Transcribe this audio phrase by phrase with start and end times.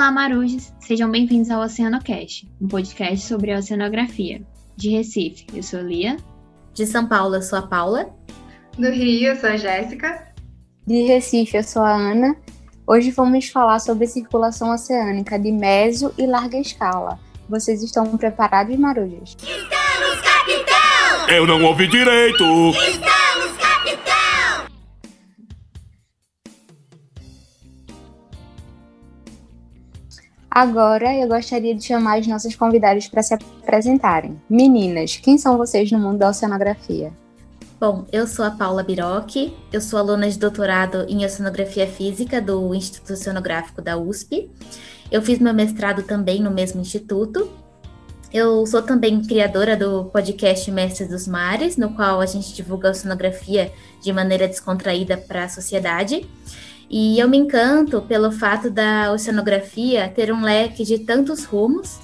[0.00, 0.72] Olá, Marujas!
[0.80, 4.40] Sejam bem-vindos ao Oceanocast, um podcast sobre a oceanografia.
[4.74, 6.16] De Recife, eu sou Lia.
[6.72, 8.08] De São Paulo, eu sou a Paula.
[8.78, 10.32] Do Rio, eu sou a Jéssica.
[10.86, 12.34] De Recife, eu sou a Ana.
[12.86, 17.20] Hoje vamos falar sobre circulação oceânica de médio e larga escala.
[17.46, 19.36] Vocês estão preparados, Marujas?
[19.42, 21.28] Estamos, capitão!
[21.28, 22.42] Eu não ouvi direito!
[22.70, 23.09] Estamos,
[30.50, 34.40] Agora eu gostaria de chamar as nossas convidadas para se apresentarem.
[34.50, 37.12] Meninas, quem são vocês no mundo da oceanografia?
[37.78, 39.36] Bom, eu sou a Paula Biroc,
[39.72, 44.50] eu sou aluna de doutorado em Oceanografia Física do Instituto Oceanográfico da USP.
[45.10, 47.48] Eu fiz meu mestrado também no mesmo instituto.
[48.32, 52.90] Eu sou também criadora do podcast Mestres dos Mares, no qual a gente divulga a
[52.90, 56.28] oceanografia de maneira descontraída para a sociedade.
[56.92, 62.00] E eu me encanto pelo fato da oceanografia ter um leque de tantos rumos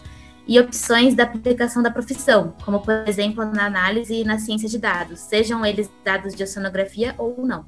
[0.46, 4.78] e opções da aplicação da profissão, como por exemplo na análise e na ciência de
[4.78, 7.66] dados, sejam eles dados de oceanografia ou não.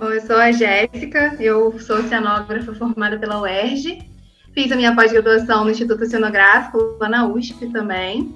[0.00, 4.10] Bom, eu sou a Jéssica, eu sou oceanógrafa formada pela UERJ,
[4.52, 8.34] fiz a minha pós-graduação no Instituto Oceanográfico, lá na USP também.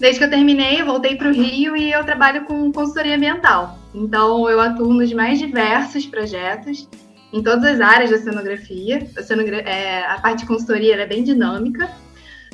[0.00, 3.78] Desde que eu terminei, eu voltei para o Rio e eu trabalho com consultoria ambiental.
[3.94, 6.88] Então, eu atuo nos mais diversos projetos,
[7.32, 9.06] em todas as áreas da oceanografia.
[9.16, 11.88] A, é, a parte de consultoria é bem dinâmica,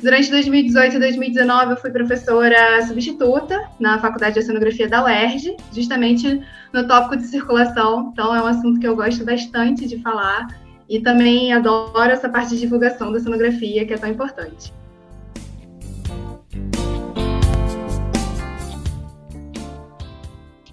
[0.01, 6.39] Durante 2018 e 2019, eu fui professora substituta na Faculdade de Oceanografia da UERJ, justamente
[6.71, 8.11] no tópico de circulação.
[8.13, 10.47] Então, é um assunto que eu gosto bastante de falar
[10.87, 14.71] e também adoro essa parte de divulgação da oceanografia, que é tão importante.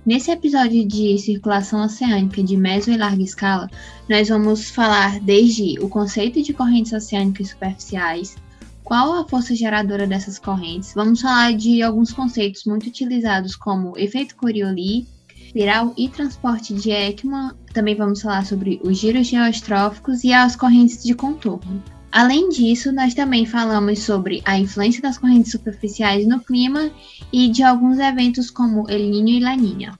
[0.05, 3.70] Nesse episódio de circulação oceânica de meso e larga escala,
[4.08, 8.36] nós vamos falar desde o conceito de correntes oceânicas superficiais,
[8.83, 10.92] qual a força geradora dessas correntes?
[10.95, 15.06] Vamos falar de alguns conceitos muito utilizados como efeito Coriolis,
[15.46, 17.52] espiral e transporte de Ekman.
[17.73, 21.83] Também vamos falar sobre os giros geostróficos e as correntes de contorno.
[22.12, 26.90] Além disso, nós também falamos sobre a influência das correntes superficiais no clima
[27.33, 29.98] e de alguns eventos como El Niño e Laninha.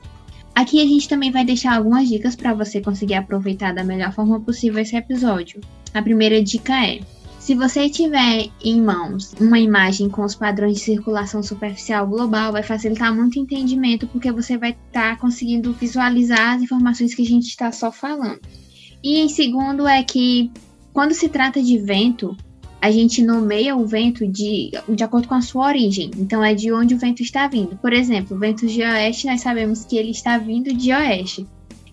[0.55, 4.41] Aqui a gente também vai deixar algumas dicas para você conseguir aproveitar da melhor forma
[4.41, 5.61] possível esse episódio.
[5.93, 7.01] A primeira dica é:
[7.41, 12.63] se você tiver em mãos uma imagem com os padrões de circulação superficial global, vai
[12.63, 17.27] facilitar muito o entendimento, porque você vai estar tá conseguindo visualizar as informações que a
[17.27, 18.41] gente está só falando.
[19.03, 20.51] E em segundo é que
[20.93, 22.37] quando se trata de vento,
[22.85, 26.11] a gente nomeia o vento de, de acordo com a sua origem.
[26.19, 27.79] Então é de onde o vento está vindo.
[27.79, 31.47] Por exemplo, ventos de oeste, nós sabemos que ele está vindo de oeste.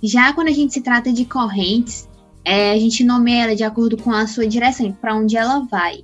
[0.04, 2.10] Já quando a gente se trata de correntes,
[2.44, 6.04] é, a gente nomeia ela de acordo com a sua direção, para onde ela vai.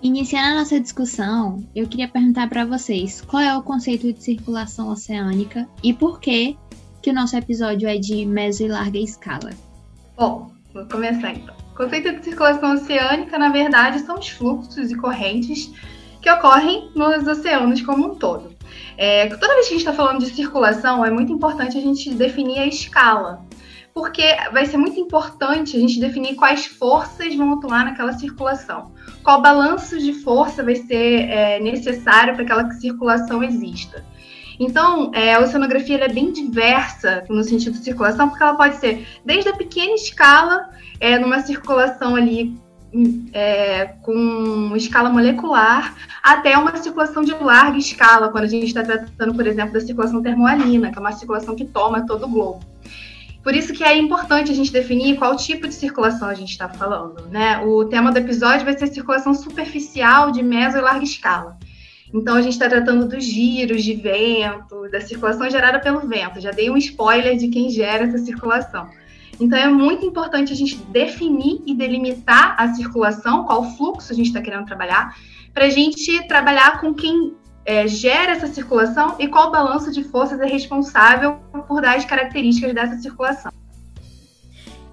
[0.00, 4.88] Iniciando a nossa discussão, eu queria perguntar para vocês qual é o conceito de circulação
[4.90, 6.56] oceânica e por que
[7.02, 9.50] que o nosso episódio é de meso e larga escala.
[10.16, 11.54] Bom, vou começar então.
[11.72, 15.72] O conceito de circulação oceânica, na verdade, são os fluxos e correntes
[16.20, 18.54] que ocorrem nos oceanos como um todo.
[18.96, 22.12] É, toda vez que a gente está falando de circulação, é muito importante a gente
[22.12, 23.42] definir a escala,
[23.94, 24.22] porque
[24.52, 29.98] vai ser muito importante a gente definir quais forças vão atuar naquela circulação, qual balanço
[29.98, 34.04] de força vai ser é, necessário para que aquela circulação exista.
[34.60, 39.08] Então, é, a oceanografia é bem diversa no sentido de circulação, porque ela pode ser
[39.24, 40.68] desde a pequena escala,
[41.00, 42.54] é, numa circulação ali
[43.32, 49.34] é, com escala molecular até uma circulação de larga escala, quando a gente está tratando,
[49.34, 52.60] por exemplo, da circulação termoalina, que é uma circulação que toma todo o globo.
[53.42, 56.68] Por isso que é importante a gente definir qual tipo de circulação a gente está
[56.68, 57.26] falando.
[57.30, 57.58] Né?
[57.64, 61.56] O tema do episódio vai ser circulação superficial de meso e larga escala.
[62.12, 66.40] Então, a gente está tratando dos giros de vento, da circulação gerada pelo vento.
[66.40, 68.88] Já dei um spoiler de quem gera essa circulação.
[69.40, 74.26] Então é muito importante a gente definir e delimitar a circulação, qual fluxo a gente
[74.26, 75.16] está querendo trabalhar,
[75.54, 77.34] para a gente trabalhar com quem
[77.64, 82.74] é, gera essa circulação e qual balanço de forças é responsável por dar as características
[82.74, 83.50] dessa circulação.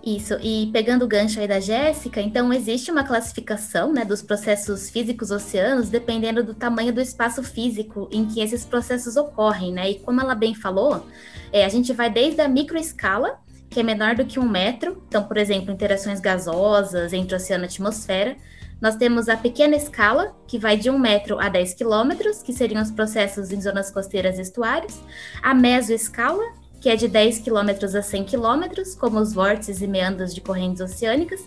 [0.08, 4.90] Isso, e pegando o gancho aí da Jéssica, então existe uma classificação né, dos processos
[4.90, 9.90] físicos oceanos dependendo do tamanho do espaço físico em que esses processos ocorrem, né?
[9.90, 11.06] E como ela bem falou,
[11.52, 13.38] é, a gente vai desde a microescala,
[13.70, 17.68] que é menor do que um metro, então, por exemplo, interações gasosas entre oceano e
[17.68, 18.38] atmosfera,
[18.80, 22.82] Nós temos a pequena escala, que vai de 1 metro a 10 quilômetros, que seriam
[22.82, 25.02] os processos em zonas costeiras e estuários.
[25.42, 26.44] A mesoescala,
[26.82, 30.82] que é de 10 quilômetros a 100 quilômetros, como os vórtices e meandros de correntes
[30.82, 31.42] oceânicas.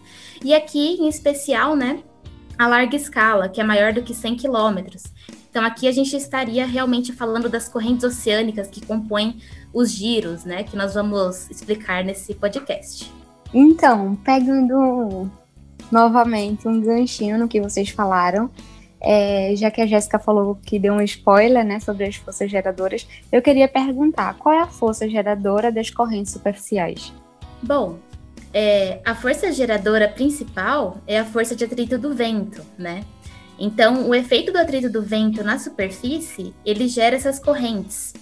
[0.45, 2.03] E aqui, em especial, né,
[2.59, 5.05] a larga escala, que é maior do que 100 quilômetros.
[5.51, 9.41] Então, aqui a gente estaria realmente falando das correntes oceânicas que compõem
[9.73, 13.13] os giros, né, que nós vamos explicar nesse podcast.
[13.53, 15.31] Então, pegando
[15.91, 18.49] novamente um ganchinho no que vocês falaram,
[19.01, 23.07] é, já que a Jéssica falou que deu um spoiler né, sobre as forças geradoras,
[23.33, 27.13] eu queria perguntar qual é a força geradora das correntes superficiais?
[27.63, 27.99] Bom,
[28.53, 33.05] é, a força geradora principal é a força de atrito do vento, né?
[33.59, 38.15] Então, o efeito do atrito do vento na superfície, ele gera essas correntes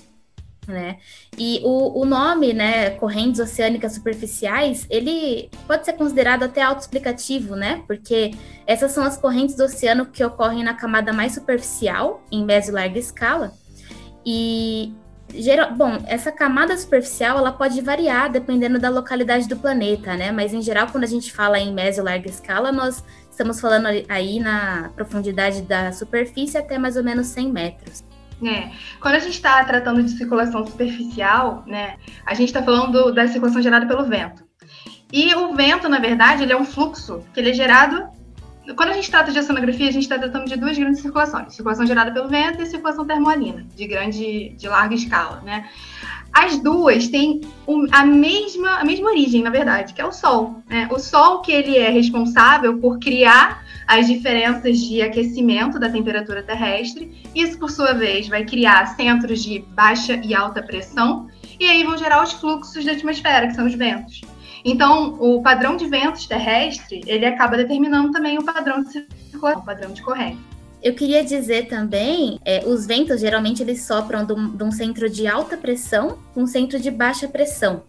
[0.69, 0.99] né?
[1.37, 7.83] E o, o nome, né, correntes oceânicas superficiais, ele pode ser considerado até autoexplicativo, né?
[7.87, 8.33] Porque
[8.67, 12.75] essas são as correntes do oceano que ocorrem na camada mais superficial, em média e
[12.75, 13.53] larga escala.
[14.25, 14.93] E
[15.35, 20.31] geral, bom, essa camada superficial ela pode variar dependendo da localidade do planeta, né?
[20.31, 23.87] Mas em geral, quando a gente fala em média e larga escala, nós estamos falando
[24.09, 28.08] aí na profundidade da superfície até mais ou menos 100 metros.
[28.43, 28.71] É.
[29.01, 33.61] Quando a gente está tratando de circulação superficial, né, a gente está falando da circulação
[33.61, 34.45] gerada pelo vento.
[35.13, 38.07] E o vento, na verdade, ele é um fluxo que ele é gerado.
[38.77, 41.87] Quando a gente trata de oceanografia, a gente está tratando de duas grandes circulações: circulação
[41.87, 45.69] gerada pelo vento e circulação termoalina, de grande, de larga escala, né?
[46.33, 47.41] As duas têm
[47.91, 50.63] a mesma, a mesma origem, na verdade, que é o Sol.
[50.69, 50.87] Né?
[50.91, 57.11] O Sol que ele é responsável por criar as diferenças de aquecimento da temperatura terrestre.
[57.35, 61.27] Isso, por sua vez, vai criar centros de baixa e alta pressão,
[61.59, 64.21] e aí vão gerar os fluxos da atmosfera, que são os ventos.
[64.63, 69.65] Então, o padrão de ventos terrestre, ele acaba determinando também o padrão de circulação, o
[69.65, 70.39] padrão de corrente.
[70.83, 75.09] Eu queria dizer também, é, os ventos geralmente eles sopram de um, de um centro
[75.09, 77.83] de alta pressão com um centro de baixa pressão.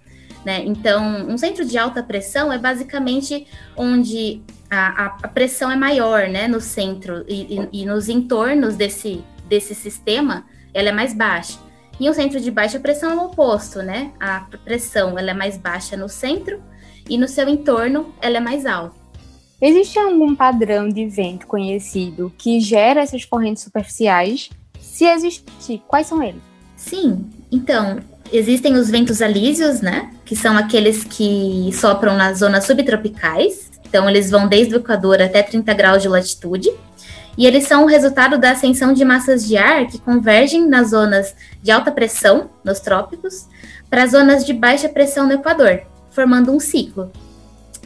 [0.46, 0.63] Né?
[0.66, 6.48] Então, um centro de alta pressão é basicamente onde a, a pressão é maior, né,
[6.48, 11.57] no centro e, e, e, nos entornos desse, desse sistema, ela é mais baixa.
[12.00, 14.12] E um centro de baixa pressão é o oposto, né?
[14.19, 16.62] A pressão ela é mais baixa no centro
[17.10, 18.95] e no seu entorno ela é mais alta.
[19.62, 24.50] Existe algum padrão de vento conhecido que gera essas correntes superficiais?
[24.80, 26.42] Se existir, quais são eles?
[26.77, 28.00] Sim, então,
[28.31, 30.13] existem os ventos alísios, né?
[30.24, 35.41] Que são aqueles que sopram nas zonas subtropicais, então, eles vão desde o Equador até
[35.41, 36.71] 30 graus de latitude.
[37.36, 41.36] E eles são o resultado da ascensão de massas de ar que convergem nas zonas
[41.62, 43.47] de alta pressão, nos trópicos,
[43.89, 45.81] para as zonas de baixa pressão no Equador,
[46.12, 47.12] formando um ciclo.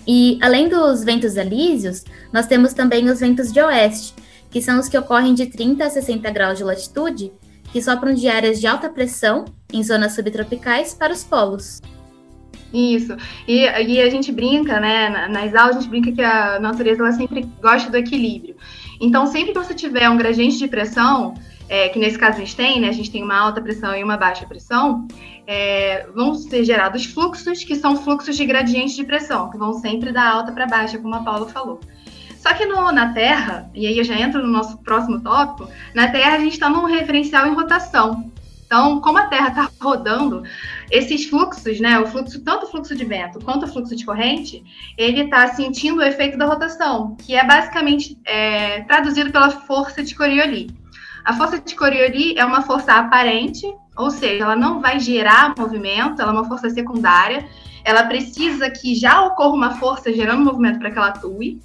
[0.06, 2.04] E além dos ventos alísios,
[2.34, 4.14] nós temos também os ventos de oeste,
[4.52, 7.32] que são os que ocorrem de 30 a 60 graus de latitude,
[7.72, 11.82] que sopram de áreas de alta pressão, em zonas subtropicais, para os polos.
[12.74, 13.16] Isso.
[13.48, 15.28] E, e a gente brinca, né?
[15.30, 18.56] Nas aulas a gente brinca que a natureza ela sempre gosta do equilíbrio.
[19.00, 21.36] Então, sempre que você tiver um gradiente de pressão,
[21.70, 22.90] é, que nesse caso a gente tem, né?
[22.90, 25.08] A gente tem uma alta pressão e uma baixa pressão,
[25.46, 30.12] é, vão ser gerados fluxos que são fluxos de gradiente de pressão, que vão sempre
[30.12, 31.80] da alta para baixa, como a Paula falou.
[32.38, 36.10] Só que no, na Terra, e aí eu já entro no nosso próximo tópico, na
[36.10, 38.33] Terra a gente está num referencial em rotação.
[38.74, 40.42] Então, como a Terra está rodando,
[40.90, 44.64] esses fluxos, né, o fluxo, tanto o fluxo de vento quanto o fluxo de corrente,
[44.98, 50.16] ele está sentindo o efeito da rotação, que é basicamente é, traduzido pela força de
[50.16, 50.72] Coriolis.
[51.24, 56.20] A força de Coriolis é uma força aparente, ou seja, ela não vai gerar movimento,
[56.20, 57.48] ela é uma força secundária,
[57.86, 61.62] ela precisa que já ocorra uma força gerando movimento para que ela atue.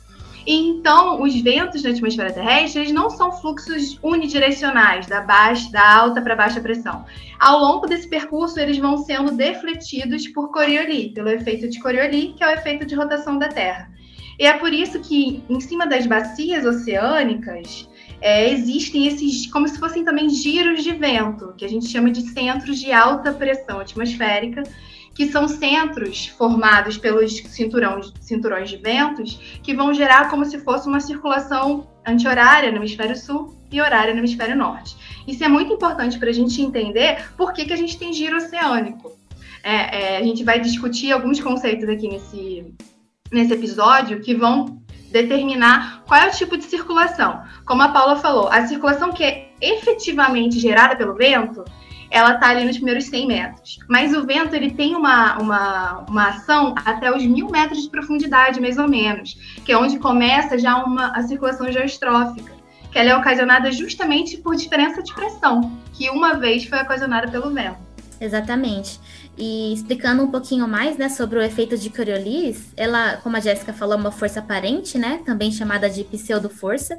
[0.50, 6.22] Então, os ventos na atmosfera terrestre eles não são fluxos unidirecionais, da, baixa, da alta
[6.22, 7.04] para baixa pressão.
[7.38, 12.42] Ao longo desse percurso, eles vão sendo defletidos por Coriolis, pelo efeito de Coriolis, que
[12.42, 13.90] é o efeito de rotação da Terra.
[14.38, 17.86] E é por isso que, em cima das bacias oceânicas,
[18.18, 22.22] é, existem esses, como se fossem também giros de vento, que a gente chama de
[22.22, 24.62] centros de alta pressão atmosférica,
[25.18, 30.86] que são centros formados pelos cinturões, cinturões de ventos, que vão gerar como se fosse
[30.86, 34.96] uma circulação anti-horária no hemisfério sul e horária no hemisfério norte.
[35.26, 38.36] Isso é muito importante para a gente entender por que, que a gente tem giro
[38.36, 39.18] oceânico.
[39.64, 42.72] É, é, a gente vai discutir alguns conceitos aqui nesse,
[43.32, 47.42] nesse episódio que vão determinar qual é o tipo de circulação.
[47.66, 51.64] Como a Paula falou, a circulação que é efetivamente gerada pelo vento,
[52.10, 53.78] ela está ali nos primeiros 100 metros.
[53.88, 58.60] Mas o vento ele tem uma, uma, uma ação até os mil metros de profundidade,
[58.60, 62.52] mais ou menos, que é onde começa já uma, a circulação geostrófica,
[62.90, 67.50] que ela é ocasionada justamente por diferença de pressão, que uma vez foi ocasionada pelo
[67.50, 67.88] vento.
[68.20, 68.98] Exatamente.
[69.36, 73.72] E explicando um pouquinho mais, né, sobre o efeito de Coriolis, ela, como a Jéssica
[73.72, 76.98] falou, é uma força aparente, né, também chamada de pseudo-força,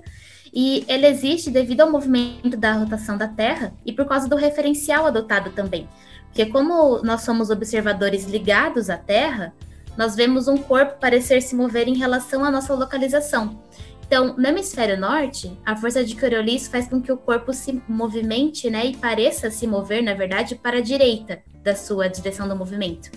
[0.53, 5.05] e ele existe devido ao movimento da rotação da Terra e por causa do referencial
[5.05, 5.87] adotado também.
[6.27, 9.53] Porque como nós somos observadores ligados à Terra,
[9.97, 13.59] nós vemos um corpo parecer se mover em relação à nossa localização.
[14.07, 18.67] Então, no hemisfério norte, a força de Coriolis faz com que o corpo se movimente,
[18.67, 23.11] né, e pareça se mover, na verdade, para a direita da sua direção do movimento.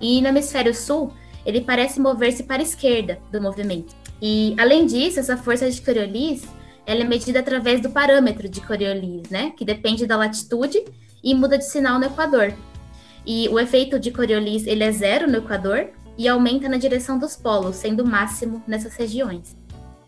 [0.00, 1.12] E no hemisfério sul,
[1.46, 3.94] ele parece mover-se para a esquerda do movimento.
[4.20, 6.42] E, além disso, essa força de Coriolis
[6.86, 10.84] ela é medida através do parâmetro de Coriolis, né, que depende da latitude
[11.22, 12.52] e muda de sinal no Equador.
[13.24, 17.36] E o efeito de Coriolis ele é zero no Equador e aumenta na direção dos
[17.36, 19.56] polos, sendo máximo nessas regiões.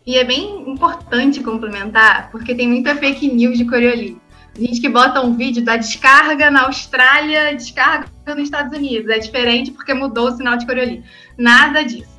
[0.05, 4.17] E é bem importante complementar, porque tem muita fake news de Coriolis.
[4.57, 9.09] Gente que bota um vídeo da descarga na Austrália, descarga nos Estados Unidos.
[9.09, 11.03] É diferente porque mudou o sinal de Coriolis.
[11.37, 12.14] Nada disso.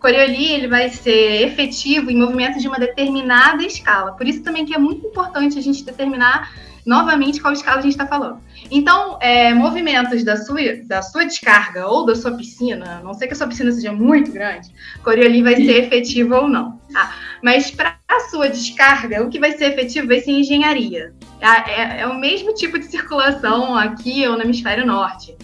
[0.00, 4.12] Coriolis ele vai ser efetivo em movimentos de uma determinada escala.
[4.12, 6.50] Por isso também que é muito importante a gente determinar
[6.88, 8.40] novamente qual escala a gente está falando.
[8.70, 13.34] Então, é, movimentos da sua, da sua descarga ou da sua piscina, não sei que
[13.34, 14.72] a sua piscina seja muito grande,
[15.04, 16.80] Coriolis vai ser efetivo ou não.
[16.90, 17.14] Tá?
[17.42, 21.12] Mas para a sua descarga, o que vai ser efetivo vai ser engenharia.
[21.40, 25.36] É, é, é o mesmo tipo de circulação aqui ou no hemisfério norte.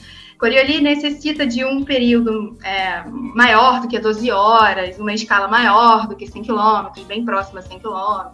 [0.44, 6.14] Coriolis necessita de um período é, maior do que 12 horas, uma escala maior do
[6.14, 8.28] que 100 km, bem próxima a 100 km,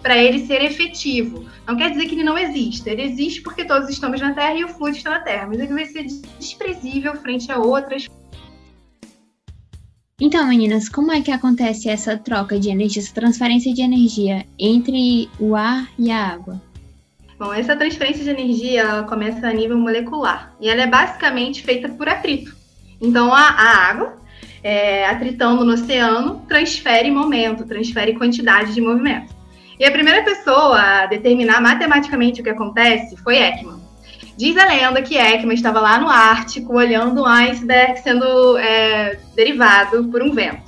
[0.00, 1.44] para ele ser efetivo.
[1.66, 4.64] Não quer dizer que ele não exista, ele existe porque todos estamos na Terra e
[4.64, 6.06] o fluido está na Terra, mas ele vai ser
[6.38, 8.06] desprezível frente a outras.
[10.18, 15.28] Então, meninas, como é que acontece essa troca de energia, essa transferência de energia entre
[15.38, 16.62] o ar e a água?
[17.38, 22.08] Bom, essa transferência de energia começa a nível molecular e ela é basicamente feita por
[22.08, 22.56] atrito.
[23.00, 24.16] Então, a, a água,
[24.62, 29.36] é, atritando no oceano, transfere momento, transfere quantidade de movimento.
[29.78, 33.84] E a primeira pessoa a determinar matematicamente o que acontece foi Ekman.
[34.38, 40.04] Diz a lenda que Ekman estava lá no Ártico olhando um iceberg sendo é, derivado
[40.08, 40.65] por um vento.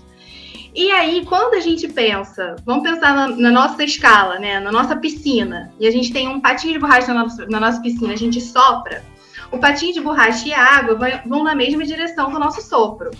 [0.74, 4.96] E aí, quando a gente pensa, vamos pensar na, na, nossa escala, né, na nossa
[4.96, 8.16] piscina, e a gente tem um patinho de borracha na nossa, na nossa piscina, a
[8.16, 9.02] gente sopra,
[9.50, 13.10] o patinho de borracha e a água vão na mesma direção do nosso sopro.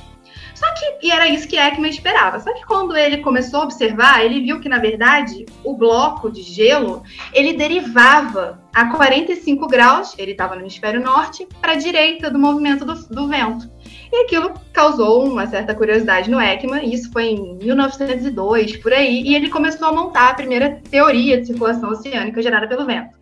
[0.59, 2.41] Só que, e era isso que Ekman esperava.
[2.41, 6.43] Só que quando ele começou a observar, ele viu que, na verdade, o bloco de
[6.43, 12.41] gelo, ele derivava a 45 graus, ele estava no hemisfério norte, para a direita do
[12.41, 13.71] movimento do, do vento.
[14.11, 19.35] E aquilo causou uma certa curiosidade no Ekman, isso foi em 1902, por aí, e
[19.35, 23.17] ele começou a montar a primeira teoria de circulação oceânica gerada pelo vento.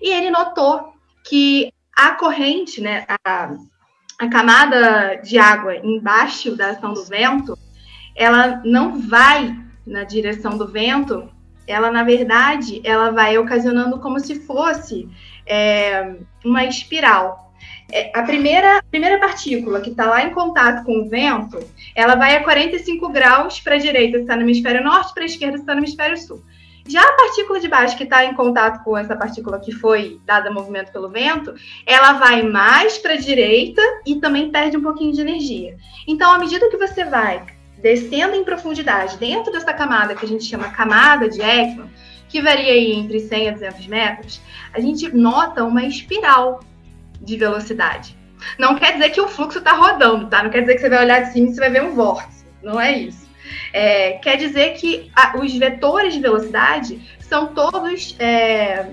[0.00, 0.94] E ele notou
[1.24, 3.50] que a corrente, né, a,
[4.18, 7.58] a camada de água embaixo da ação do vento,
[8.14, 9.56] ela não vai
[9.86, 11.28] na direção do vento,
[11.66, 15.08] ela, na verdade, ela vai ocasionando como se fosse
[15.46, 17.49] é, uma espiral.
[17.92, 21.58] É, a primeira, primeira partícula que está lá em contato com o vento,
[21.94, 25.56] ela vai a 45 graus para a direita, está no hemisfério norte, para a esquerda,
[25.56, 26.42] está no hemisfério sul.
[26.86, 30.50] Já a partícula de baixo, que está em contato com essa partícula que foi dada
[30.50, 31.54] movimento pelo vento,
[31.86, 35.76] ela vai mais para a direita e também perde um pouquinho de energia.
[36.06, 37.44] Então, à medida que você vai
[37.80, 41.90] descendo em profundidade dentro dessa camada que a gente chama camada de Ekman,
[42.28, 44.40] que varia entre 100 a 200 metros,
[44.72, 46.60] a gente nota uma espiral
[47.20, 48.16] de velocidade.
[48.58, 50.42] Não quer dizer que o fluxo está rodando, tá?
[50.42, 52.44] Não quer dizer que você vai olhar de cima e você vai ver um vórtice.
[52.62, 53.28] Não é isso.
[53.72, 58.90] É, quer dizer que a, os vetores de velocidade são todos é,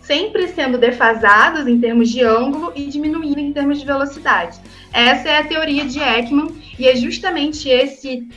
[0.00, 4.58] sempre sendo defasados em termos de ângulo e diminuindo em termos de velocidade.
[4.92, 8.28] Essa é a teoria de Ekman e é justamente esse,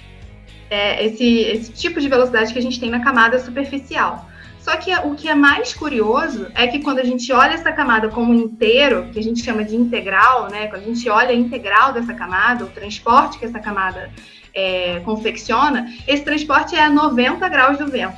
[0.70, 4.28] é, esse, esse tipo de velocidade que a gente tem na camada superficial.
[4.68, 8.10] Só que o que é mais curioso é que quando a gente olha essa camada
[8.10, 10.68] como inteiro, que a gente chama de integral, né?
[10.68, 14.12] Quando a gente olha a integral dessa camada, o transporte que essa camada
[14.54, 18.18] é, confecciona, esse transporte é a 90 graus do vento.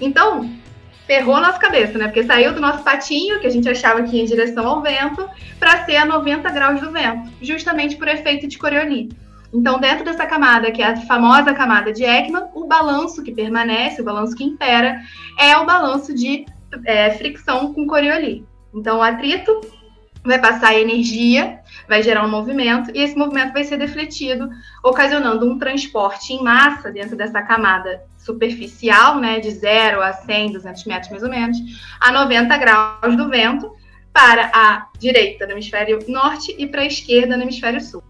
[0.00, 0.48] Então,
[1.08, 2.04] ferrou a nossa cabeça, né?
[2.04, 5.28] Porque saiu do nosso patinho, que a gente achava que ia em direção ao vento,
[5.58, 9.08] para ser a 90 graus do vento, justamente por efeito de Coriolis.
[9.52, 14.00] Então, dentro dessa camada, que é a famosa camada de Ekman, o balanço que permanece,
[14.00, 15.00] o balanço que impera,
[15.38, 16.46] é o balanço de
[16.84, 18.44] é, fricção com Coriolis.
[18.72, 19.60] Então, o atrito
[20.22, 24.50] vai passar energia, vai gerar um movimento, e esse movimento vai ser defletido,
[24.84, 30.84] ocasionando um transporte em massa dentro dessa camada superficial, né, de 0 a 100, 200
[30.84, 31.56] metros mais ou menos,
[32.00, 33.74] a 90 graus do vento,
[34.12, 38.02] para a direita no hemisfério norte e para a esquerda no hemisfério sul.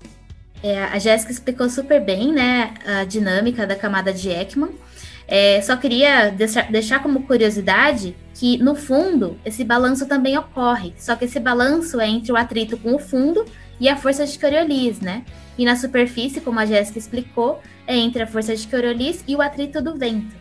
[0.63, 4.71] É, a Jéssica explicou super bem, né, a dinâmica da camada de Ekman.
[5.27, 11.15] É, só queria deixar, deixar como curiosidade que, no fundo, esse balanço também ocorre, só
[11.15, 13.45] que esse balanço é entre o atrito com o fundo
[13.79, 15.25] e a força de Coriolis, né?
[15.57, 19.41] E na superfície, como a Jéssica explicou, é entre a força de Coriolis e o
[19.41, 20.35] atrito do vento.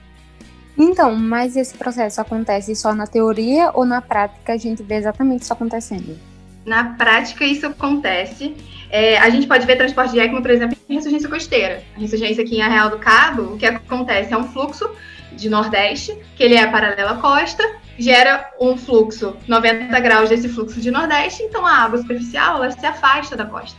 [0.78, 5.44] Então, mas esse processo acontece só na teoria ou na prática a gente vê exatamente
[5.44, 6.18] isso acontecendo?
[6.66, 8.56] Na prática, isso acontece.
[8.90, 11.84] É, a gente pode ver transporte de ECMO, por exemplo, em ressurgência costeira.
[11.96, 14.90] A ressurgência aqui em Arreal do Cabo, o que acontece é um fluxo
[15.32, 17.64] de nordeste, que ele é paralelo à costa,
[17.98, 22.86] gera um fluxo 90 graus desse fluxo de nordeste, então a água superficial ela se
[22.86, 23.78] afasta da costa.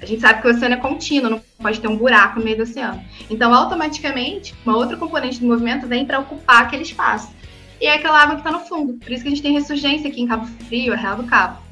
[0.00, 2.58] A gente sabe que o oceano é contínuo, não pode ter um buraco no meio
[2.58, 3.02] do oceano.
[3.30, 7.32] Então, automaticamente, uma outra componente do movimento vem para ocupar aquele espaço.
[7.80, 8.94] E é aquela água que está no fundo.
[8.94, 11.63] Por isso que a gente tem ressurgência aqui em Cabo Frio, é Real do Cabo.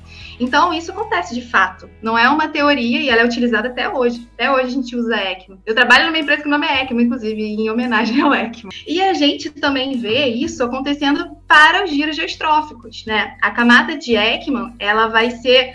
[0.43, 1.89] Então, isso acontece de fato.
[2.03, 4.29] Não é uma teoria e ela é utilizada até hoje.
[4.35, 5.63] Até hoje a gente usa ECMO.
[5.65, 8.73] Eu trabalho numa empresa que o nome é ECMO, inclusive, em homenagem ao ECMO.
[8.85, 13.37] E a gente também vê isso acontecendo para os giros geostróficos, né?
[13.41, 15.75] A camada de ECMO, ela vai ser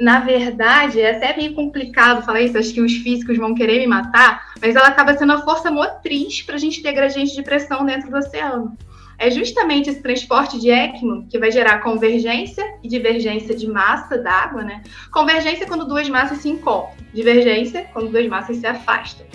[0.00, 3.88] na verdade, é até meio complicado falar isso, acho que os físicos vão querer me
[3.88, 7.84] matar, mas ela acaba sendo a força motriz para a gente ter gradiente de pressão
[7.84, 8.78] dentro do oceano.
[9.18, 14.62] É justamente esse transporte de Ekman que vai gerar convergência e divergência de massa d'água,
[14.62, 14.82] né?
[15.10, 19.26] Convergência quando duas massas se encontram, divergência quando duas massas se afastam.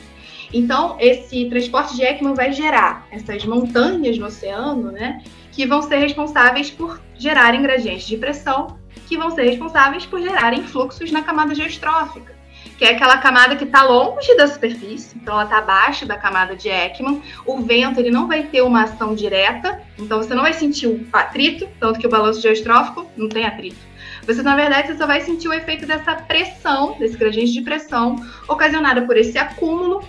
[0.54, 5.22] Então, esse transporte de Ekman vai gerar essas montanhas no oceano, né?
[5.52, 10.64] Que vão ser responsáveis por gerarem gradientes de pressão que vão ser responsáveis por gerarem
[10.64, 12.34] fluxos na camada geostrófica,
[12.84, 16.54] que é aquela camada que está longe da superfície, então ela está abaixo da camada
[16.54, 17.22] de Ekman.
[17.46, 21.08] O vento ele não vai ter uma ação direta, então você não vai sentir o
[21.14, 23.78] atrito, tanto que o balanço geostrófico não tem atrito.
[24.28, 28.18] Você, na verdade, você só vai sentir o efeito dessa pressão, desse gradiente de pressão,
[28.50, 30.04] ocasionada por esse acúmulo,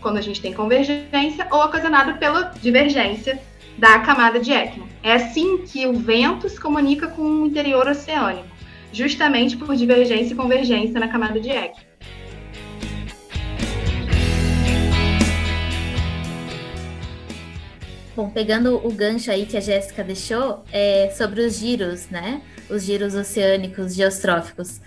[0.00, 3.40] quando a gente tem convergência, ou ocasionada pela divergência,
[3.78, 4.88] da camada de Ekman.
[5.04, 8.48] É assim que o vento se comunica com o interior oceânico,
[8.92, 11.87] justamente por divergência e convergência na camada de Ekman.
[18.18, 22.42] Bom, pegando o gancho aí que a Jéssica deixou, é sobre os giros, né?
[22.68, 24.80] Os giros oceânicos geostróficos.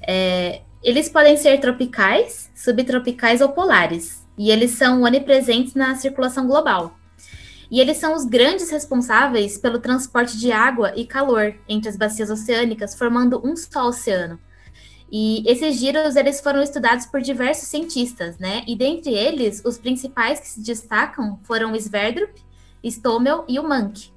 [0.00, 6.98] É, eles podem ser tropicais, subtropicais ou polares, e eles são onipresentes na circulação global
[7.70, 12.30] e eles são os grandes responsáveis pelo transporte de água e calor entre as bacias
[12.30, 14.40] oceânicas, formando um só oceano.
[15.12, 18.64] E esses giros eles foram estudados por diversos cientistas, né?
[18.66, 22.47] E dentre eles, os principais que se destacam foram Sverdrup,
[22.82, 24.12] Stommel e o Muncke.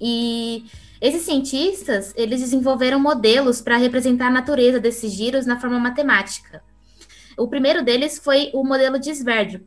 [0.00, 0.64] E
[1.00, 6.62] esses cientistas, eles desenvolveram modelos para representar a natureza desses giros na forma matemática.
[7.36, 9.66] O primeiro deles foi o modelo de Sverdrup,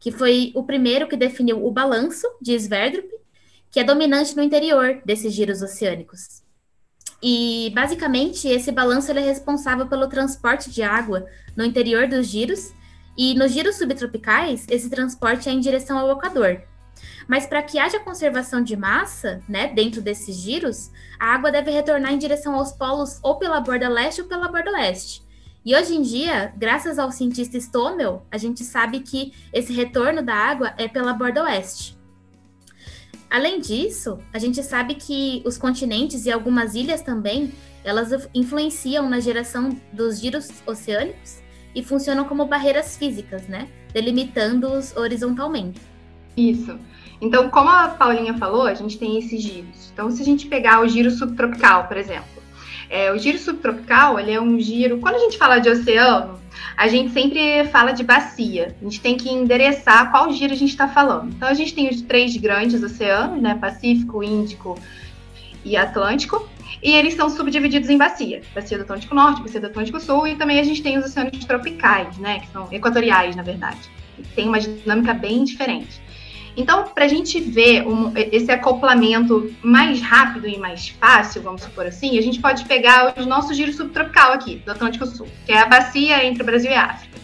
[0.00, 3.08] que foi o primeiro que definiu o balanço de Sverdrup,
[3.70, 6.42] que é dominante no interior desses giros oceânicos.
[7.22, 11.24] E, basicamente, esse balanço é responsável pelo transporte de água
[11.56, 12.72] no interior dos giros,
[13.16, 16.62] e nos giros subtropicais, esse transporte é em direção ao Equador.
[17.28, 22.12] Mas para que haja conservação de massa, né, dentro desses giros, a água deve retornar
[22.12, 25.22] em direção aos polos ou pela borda leste ou pela borda oeste.
[25.64, 30.34] E hoje em dia, graças ao cientista Stommel, a gente sabe que esse retorno da
[30.34, 31.96] água é pela borda oeste.
[33.30, 37.52] Além disso, a gente sabe que os continentes e algumas ilhas também,
[37.84, 41.40] elas influenciam na geração dos giros oceânicos
[41.74, 43.68] e funcionam como barreiras físicas, né?
[43.94, 45.80] Delimitando-os horizontalmente.
[46.36, 46.78] Isso.
[47.22, 49.92] Então, como a Paulinha falou, a gente tem esses giros.
[49.92, 52.42] Então, se a gente pegar o giro subtropical, por exemplo,
[52.90, 54.98] é, o giro subtropical, ele é um giro.
[54.98, 56.40] Quando a gente fala de oceano,
[56.76, 58.74] a gente sempre fala de bacia.
[58.80, 61.32] A gente tem que endereçar qual giro a gente está falando.
[61.32, 63.54] Então, a gente tem os três grandes oceanos, né?
[63.54, 64.76] Pacífico, Índico
[65.64, 66.48] e Atlântico.
[66.82, 68.42] E eles são subdivididos em bacia.
[68.52, 70.26] Bacia do Atlântico Norte, bacia do Atlântico Sul.
[70.26, 72.40] E também a gente tem os oceanos tropicais, né?
[72.40, 73.88] Que são equatoriais, na verdade.
[74.34, 76.02] Tem uma dinâmica bem diferente.
[76.56, 81.86] Então, para a gente ver um, esse acoplamento mais rápido e mais fácil, vamos supor
[81.86, 85.58] assim, a gente pode pegar o nosso giro subtropical aqui, do Atlântico Sul, que é
[85.58, 87.18] a bacia entre o Brasil e a África.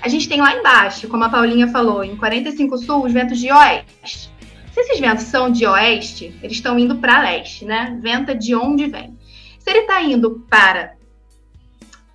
[0.00, 3.52] A gente tem lá embaixo, como a Paulinha falou, em 45 Sul, os ventos de
[3.52, 4.30] oeste.
[4.72, 7.98] Se esses ventos são de oeste, eles estão indo para leste, né?
[8.00, 9.18] Venta de onde vem.
[9.58, 10.94] Se ele está indo para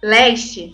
[0.01, 0.73] leste,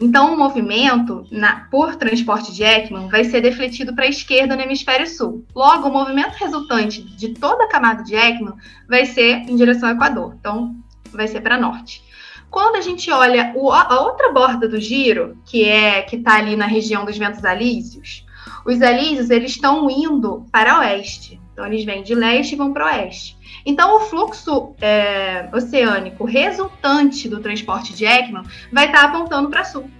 [0.00, 4.62] então o movimento na, por transporte de Ekman vai ser defletido para a esquerda no
[4.62, 5.44] hemisfério sul.
[5.54, 8.54] Logo, o movimento resultante de toda a camada de Ekman
[8.88, 10.34] vai ser em direção ao Equador.
[10.38, 10.74] Então,
[11.12, 12.02] vai ser para norte.
[12.50, 16.56] Quando a gente olha o, a outra borda do giro, que é que está ali
[16.56, 18.24] na região dos ventos alísios,
[18.66, 21.39] os alísios eles estão indo para oeste.
[21.52, 23.36] Então eles vêm de leste e vão para oeste.
[23.66, 29.64] Então o fluxo é, oceânico resultante do transporte de Ekman vai estar tá apontando para
[29.64, 29.90] sul.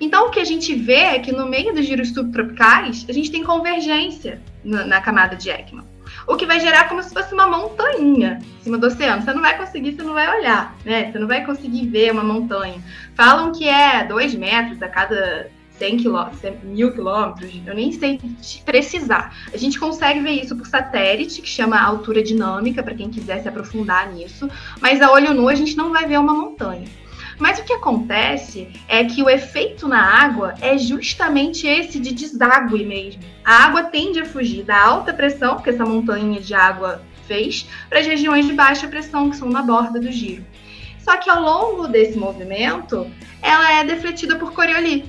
[0.00, 3.30] Então o que a gente vê é que no meio dos giros subtropicais a gente
[3.30, 5.92] tem convergência na, na camada de Ekman
[6.26, 9.22] o que vai gerar como se fosse uma montanha em cima do oceano.
[9.22, 11.10] Você não vai conseguir, você não vai olhar, né?
[11.10, 12.82] Você não vai conseguir ver uma montanha.
[13.14, 18.20] Falam que é dois metros a cada 100 quilômetros, mil quilômetros, eu nem sei
[18.64, 19.36] precisar.
[19.52, 23.48] A gente consegue ver isso por satélite, que chama altura dinâmica, para quem quiser se
[23.48, 24.48] aprofundar nisso,
[24.80, 26.84] mas a olho nu a gente não vai ver uma montanha.
[27.38, 32.84] Mas o que acontece é que o efeito na água é justamente esse de deságue
[32.84, 33.22] mesmo.
[33.44, 37.98] A água tende a fugir da alta pressão, que essa montanha de água fez, para
[38.00, 40.44] as regiões de baixa pressão, que são na borda do giro.
[41.00, 45.04] Só que ao longo desse movimento, ela é defletida por Coriolis.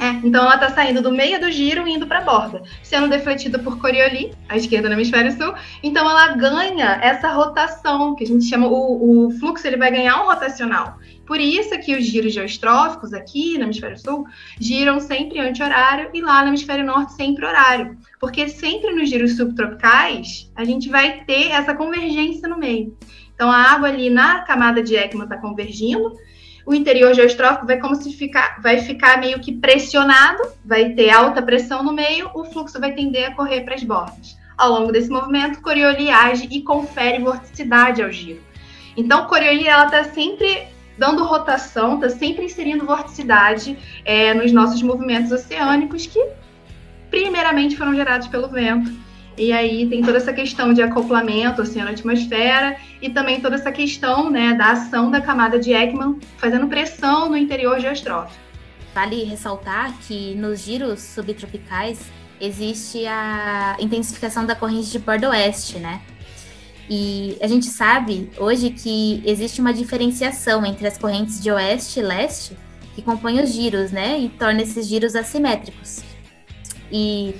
[0.00, 3.06] É, então ela está saindo do meio do giro e indo para a borda, sendo
[3.06, 5.52] defletida por Coriolis, à esquerda no hemisfério sul.
[5.82, 10.22] Então ela ganha essa rotação, que a gente chama o, o fluxo, ele vai ganhar
[10.22, 10.98] um rotacional.
[11.26, 14.24] Por isso que os giros geostróficos aqui no hemisfério sul
[14.58, 17.98] giram sempre anti-horário e lá no hemisfério norte sempre horário.
[18.18, 22.96] Porque sempre nos giros subtropicais a gente vai ter essa convergência no meio.
[23.34, 26.16] Então a água ali na camada de Ekman está convergindo,
[26.66, 31.42] o interior geostrófico vai como se ficar, vai ficar meio que pressionado, vai ter alta
[31.42, 34.36] pressão no meio, o fluxo vai tender a correr para as bordas.
[34.56, 38.40] Ao longo desse movimento, Coriolis age e confere vorticidade ao giro.
[38.96, 40.68] Então, Coriolis ela está sempre
[40.98, 46.22] dando rotação, está sempre inserindo vorticidade é, nos nossos movimentos oceânicos, que
[47.10, 48.92] primeiramente foram gerados pelo vento.
[49.40, 54.52] E aí tem toda essa questão de acoplamento oceano-atmosfera e também toda essa questão né,
[54.52, 58.38] da ação da camada de Ekman fazendo pressão no interior geostrófico.
[58.94, 61.98] Vale ressaltar que nos giros subtropicais
[62.38, 66.02] existe a intensificação da corrente de bordo-oeste, né?
[66.90, 72.02] E a gente sabe hoje que existe uma diferenciação entre as correntes de oeste e
[72.02, 72.54] leste
[72.94, 74.18] que compõem os giros, né?
[74.18, 76.02] E torna esses giros assimétricos.
[76.92, 77.34] E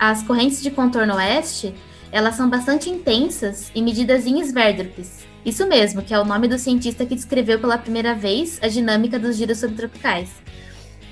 [0.00, 1.74] as correntes de contorno oeste,
[2.10, 5.26] elas são bastante intensas e medidas em Sverdrups.
[5.44, 9.18] Isso mesmo, que é o nome do cientista que descreveu pela primeira vez a dinâmica
[9.18, 10.30] dos giros subtropicais.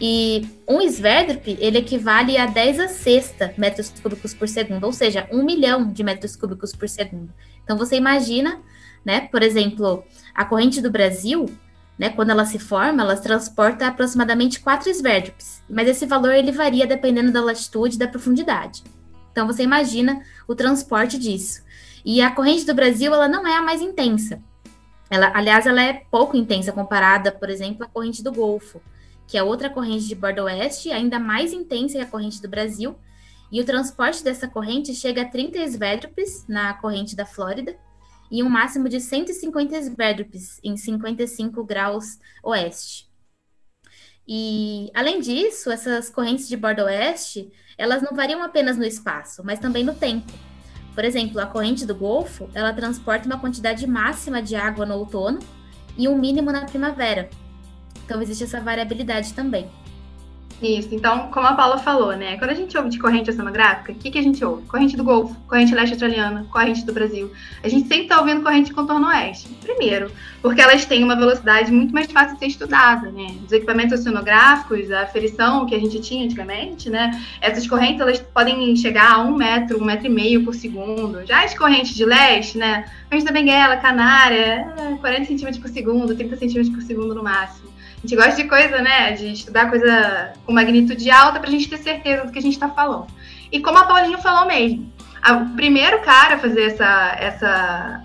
[0.01, 5.29] E um Sverdrup, ele equivale a 10 a sexta metros cúbicos por segundo, ou seja,
[5.31, 7.31] um milhão de metros cúbicos por segundo.
[7.62, 8.62] Então você imagina,
[9.05, 10.03] né, por exemplo,
[10.35, 11.44] a corrente do Brasil,
[11.98, 16.87] né, quando ela se forma, ela transporta aproximadamente 4 Sverdrups, mas esse valor ele varia
[16.87, 18.84] dependendo da latitude e da profundidade.
[19.32, 21.62] Então você imagina o transporte disso.
[22.04, 24.40] E a corrente do Brasil, ela não é a mais intensa.
[25.11, 28.80] Ela, aliás, ela é pouco intensa comparada, por exemplo, à corrente do Golfo,
[29.26, 32.96] que é outra corrente de bordo oeste, ainda mais intensa que a corrente do Brasil,
[33.50, 37.74] e o transporte dessa corrente chega a 30 Sverdrups na corrente da Flórida
[38.31, 43.09] e um máximo de 150 Sverdrups em 55 graus oeste.
[44.27, 49.59] E, além disso, essas correntes de bordo oeste, elas não variam apenas no espaço, mas
[49.59, 50.31] também no tempo.
[50.95, 55.38] Por exemplo, a corrente do Golfo, ela transporta uma quantidade máxima de água no outono
[55.97, 57.31] e um mínimo na primavera.
[58.05, 59.71] Então, existe essa variabilidade também.
[60.61, 62.37] Isso, então, como a Paula falou, né?
[62.37, 64.66] Quando a gente ouve de corrente oceanográfica, o que, que a gente ouve?
[64.66, 67.31] Corrente do Golfo, corrente leste australiana, corrente do Brasil.
[67.62, 69.49] A gente sempre está ouvindo corrente de contorno oeste.
[69.62, 70.11] Primeiro,
[70.42, 73.37] porque elas têm uma velocidade muito mais fácil de ser estudada, né?
[73.44, 77.23] Os equipamentos oceanográficos, a aferição que a gente tinha antigamente, né?
[77.40, 81.25] Essas correntes, elas podem chegar a um metro, um metro e meio por segundo.
[81.25, 82.85] Já as correntes de leste, né?
[83.09, 84.66] Corrente da Benguela, Canária,
[85.01, 87.67] 40 centímetros por segundo, 30 centímetros por segundo no máximo.
[87.98, 89.12] A gente gosta de coisa, né?
[89.12, 92.54] De estudar coisa com magnitude alta para a gente ter certeza do que a gente
[92.54, 93.08] está falando.
[93.50, 98.04] E como a Paulinha falou mesmo, a, o primeiro cara a fazer essa, essa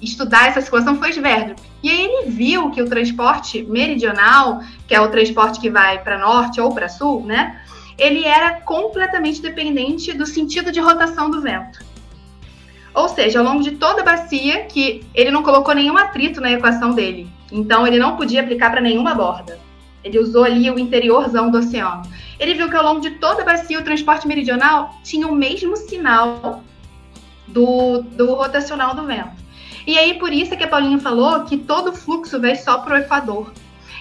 [0.00, 1.60] estudar essa situação foi Sverdrup.
[1.82, 6.18] E aí ele viu que o transporte meridional, que é o transporte que vai para
[6.18, 7.60] norte ou para sul, né?
[7.98, 11.84] Ele era completamente dependente do sentido de rotação do vento.
[12.94, 16.52] Ou seja, ao longo de toda a bacia, que ele não colocou nenhum atrito na
[16.52, 17.28] equação dele.
[17.54, 19.60] Então, ele não podia aplicar para nenhuma borda.
[20.02, 22.02] Ele usou ali o interiorzão do oceano.
[22.38, 25.76] Ele viu que ao longo de toda a bacia, o transporte meridional tinha o mesmo
[25.76, 26.64] sinal
[27.46, 29.44] do, do rotacional do vento.
[29.86, 32.94] E aí, por isso é que a Paulinha falou que todo fluxo vai só para
[32.94, 33.52] o Equador.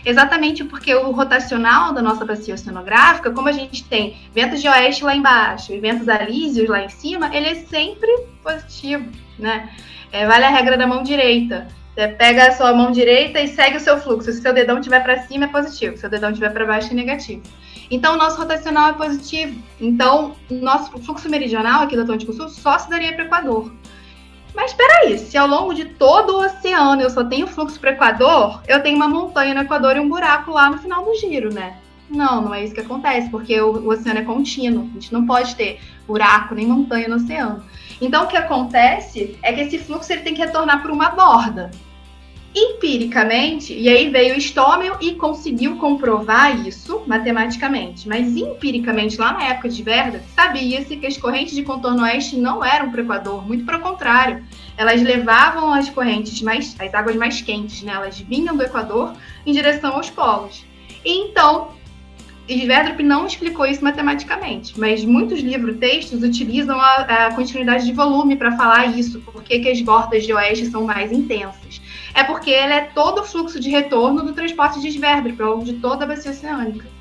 [0.03, 5.03] Exatamente porque o rotacional da nossa bacia oceanográfica, como a gente tem ventos de oeste
[5.03, 8.11] lá embaixo e ventos alísios lá em cima, ele é sempre
[8.41, 9.05] positivo,
[9.37, 9.69] né?
[10.11, 11.67] É, vale a regra da mão direita.
[11.93, 14.31] Você pega a sua mão direita e segue o seu fluxo.
[14.31, 15.95] Se seu dedão estiver para cima, é positivo.
[15.95, 17.43] Se seu dedão estiver para baixo, é negativo.
[17.91, 19.61] Então, o nosso rotacional é positivo.
[19.79, 23.71] Então, o nosso fluxo meridional aqui do Atlântico Sul só se daria para o Equador.
[24.55, 27.91] Mas espera aí, se ao longo de todo o oceano eu só tenho fluxo para
[27.91, 31.15] o Equador, eu tenho uma montanha no Equador e um buraco lá no final do
[31.15, 31.77] giro, né?
[32.09, 34.89] Não, não é isso que acontece, porque o, o oceano é contínuo.
[34.91, 37.63] A gente não pode ter buraco nem montanha no oceano.
[38.01, 41.71] Então, o que acontece é que esse fluxo ele tem que retornar por uma borda
[42.55, 49.69] empiricamente, e aí veio Stommel e conseguiu comprovar isso matematicamente, mas empiricamente, lá na época
[49.69, 53.65] de Verda, sabia-se que as correntes de contorno oeste não eram para o Equador, muito
[53.65, 54.43] pelo contrário,
[54.77, 57.93] elas levavam as correntes mais, as águas mais quentes, né?
[57.93, 59.13] elas vinham do Equador
[59.45, 60.63] em direção aos polos.
[61.03, 61.69] E então,
[62.47, 68.35] Sverdrup não explicou isso matematicamente, mas muitos livros textos utilizam a, a continuidade de volume
[68.35, 71.81] para falar isso, porque que as bordas de oeste são mais intensas
[72.13, 75.65] é porque ele é todo o fluxo de retorno do transporte de Sverdrup ao longo
[75.65, 76.92] de toda a bacia oceânica.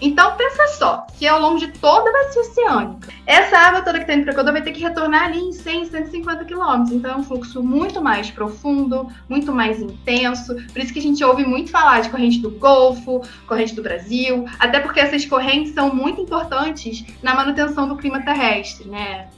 [0.00, 4.04] Então, pensa só, se ao longo de toda a bacia oceânica, essa água toda que
[4.04, 6.92] está indo para o Equador vai ter que retornar ali em 100, 150 quilômetros.
[6.92, 10.54] Então, é um fluxo muito mais profundo, muito mais intenso.
[10.72, 14.46] Por isso que a gente ouve muito falar de corrente do Golfo, corrente do Brasil,
[14.58, 19.28] até porque essas correntes são muito importantes na manutenção do clima terrestre, né?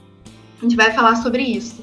[0.59, 1.83] A gente vai falar sobre isso.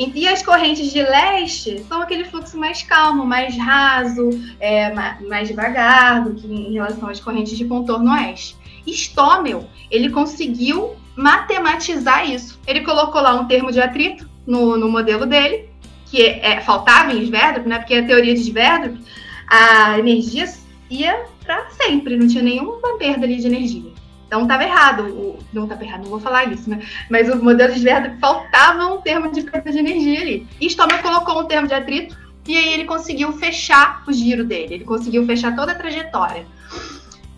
[0.00, 4.90] E as correntes de leste são aquele fluxo mais calmo, mais raso, é,
[5.28, 8.56] mais devagar do que em relação às correntes de contorno oeste.
[8.86, 12.58] Stommel, ele conseguiu matematizar isso.
[12.66, 15.68] Ele colocou lá um termo de atrito no, no modelo dele,
[16.06, 17.78] que é, é, faltava em Sverdrup, né?
[17.78, 18.98] Porque a teoria de Sverdrup,
[19.46, 20.48] a energia
[20.88, 23.89] ia para sempre, não tinha nenhuma perda ali de energia.
[24.30, 26.80] Então estava errado, o, não estava errado, não vou falar isso, né?
[27.10, 30.46] Mas o modelo de Sverdrup faltava um termo de perda de energia ali.
[30.60, 32.16] E colocou um termo de atrito
[32.46, 36.46] e aí ele conseguiu fechar o giro dele, ele conseguiu fechar toda a trajetória.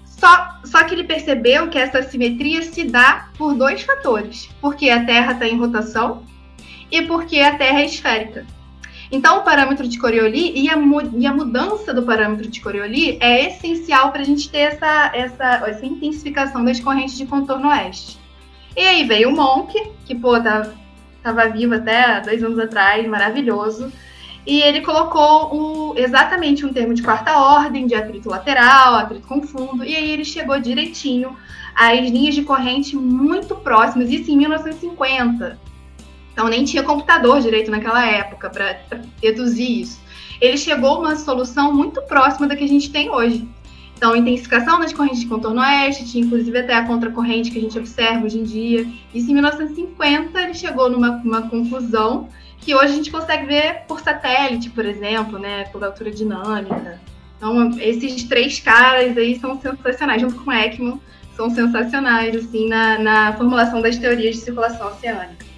[0.05, 5.03] Só, só que ele percebeu que essa simetria se dá por dois fatores: porque a
[5.03, 6.23] Terra está em rotação
[6.91, 8.47] e porque a Terra é esférica.
[9.13, 10.77] Então, o parâmetro de Coriolis e a,
[11.15, 15.69] e a mudança do parâmetro de Coriolis é essencial para a gente ter essa, essa,
[15.69, 18.19] essa intensificação das correntes de contorno oeste.
[18.75, 19.75] E aí veio o Monk,
[20.07, 20.73] que, pô, tá,
[21.23, 23.93] tava vivo até dois anos atrás, maravilhoso.
[24.47, 29.43] E ele colocou um, exatamente um termo de quarta ordem, de atrito lateral, atrito com
[29.43, 31.37] fundo, e aí ele chegou direitinho
[31.75, 35.59] às linhas de corrente muito próximas, isso em 1950.
[36.33, 38.79] Então nem tinha computador direito naquela época para
[39.23, 40.01] reduzir isso.
[40.41, 43.49] Ele chegou a uma solução muito próxima da que a gente tem hoje.
[43.97, 47.79] Então, intensificação das correntes de contorno oeste, tinha inclusive até a contracorrente que a gente
[47.79, 48.85] observa hoje em dia.
[49.15, 54.71] Isso em 1950 ele chegou numa conclusão que hoje a gente consegue ver por satélite,
[54.71, 57.01] por exemplo, né, por altura dinâmica.
[57.37, 61.01] Então, esses três caras aí são sensacionais, junto com Ekman,
[61.37, 65.52] são sensacionais, assim, na, na formulação das teorias de circulação oceânica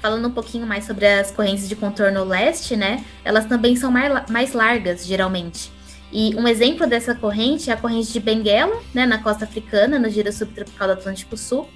[0.00, 3.04] falando um pouquinho mais sobre as correntes de contorno leste, né?
[3.24, 5.70] Elas também são mais largas, geralmente.
[6.12, 10.08] E um exemplo dessa corrente é a corrente de Benguela, né, na costa africana, no
[10.08, 11.68] giro subtropical do Atlântico Sul.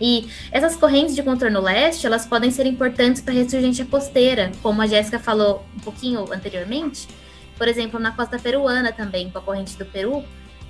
[0.00, 4.80] E essas correntes de contorno leste, elas podem ser importantes para a ressurgência costeira, como
[4.80, 7.08] a Jéssica falou um pouquinho anteriormente.
[7.56, 10.22] Por exemplo, na costa peruana também, com a corrente do Peru,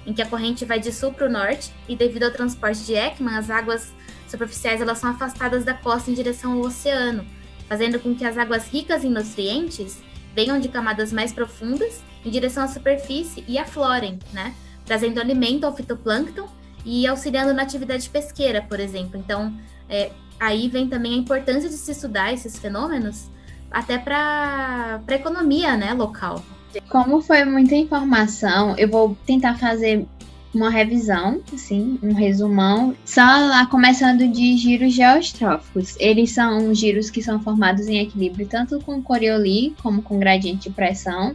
[0.06, 2.94] em que a corrente vai de sul para o norte e devido ao transporte de
[2.94, 3.92] Ekman, as águas
[4.30, 7.24] superficiais elas são afastadas da costa em direção ao oceano,
[7.68, 9.98] fazendo com que as águas ricas em nutrientes
[10.34, 14.54] venham de camadas mais profundas em direção à superfície e aflorem, né?
[14.84, 16.48] Trazendo alimento ao fitoplâncton
[16.84, 19.18] e auxiliando na atividade pesqueira, por exemplo.
[19.18, 19.52] Então,
[19.88, 23.28] é, aí vem também a importância de se estudar esses fenômenos
[23.70, 26.42] até para a economia né, local.
[26.88, 30.06] Como foi muita informação, eu vou tentar fazer
[30.54, 35.94] uma revisão, assim, um resumão, só lá começando de giros geostróficos.
[35.98, 40.74] Eles são giros que são formados em equilíbrio tanto com Coriolis como com gradiente de
[40.74, 41.34] pressão,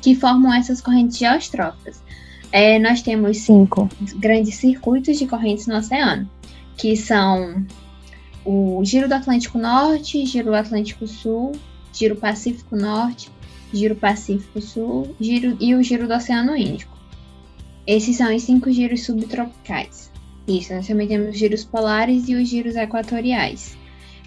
[0.00, 2.02] que formam essas correntes geostróficas.
[2.50, 6.28] É, nós temos cinco grandes circuitos de correntes no oceano,
[6.76, 7.64] que são
[8.44, 11.52] o Giro do Atlântico Norte, Giro do Atlântico Sul,
[11.92, 13.30] Giro Pacífico Norte,
[13.72, 16.91] Giro Pacífico Sul giro, e o Giro do Oceano Índico.
[17.86, 20.10] Esses são os cinco giros subtropicais.
[20.46, 23.76] Isso, nós também temos os giros polares e os giros equatoriais.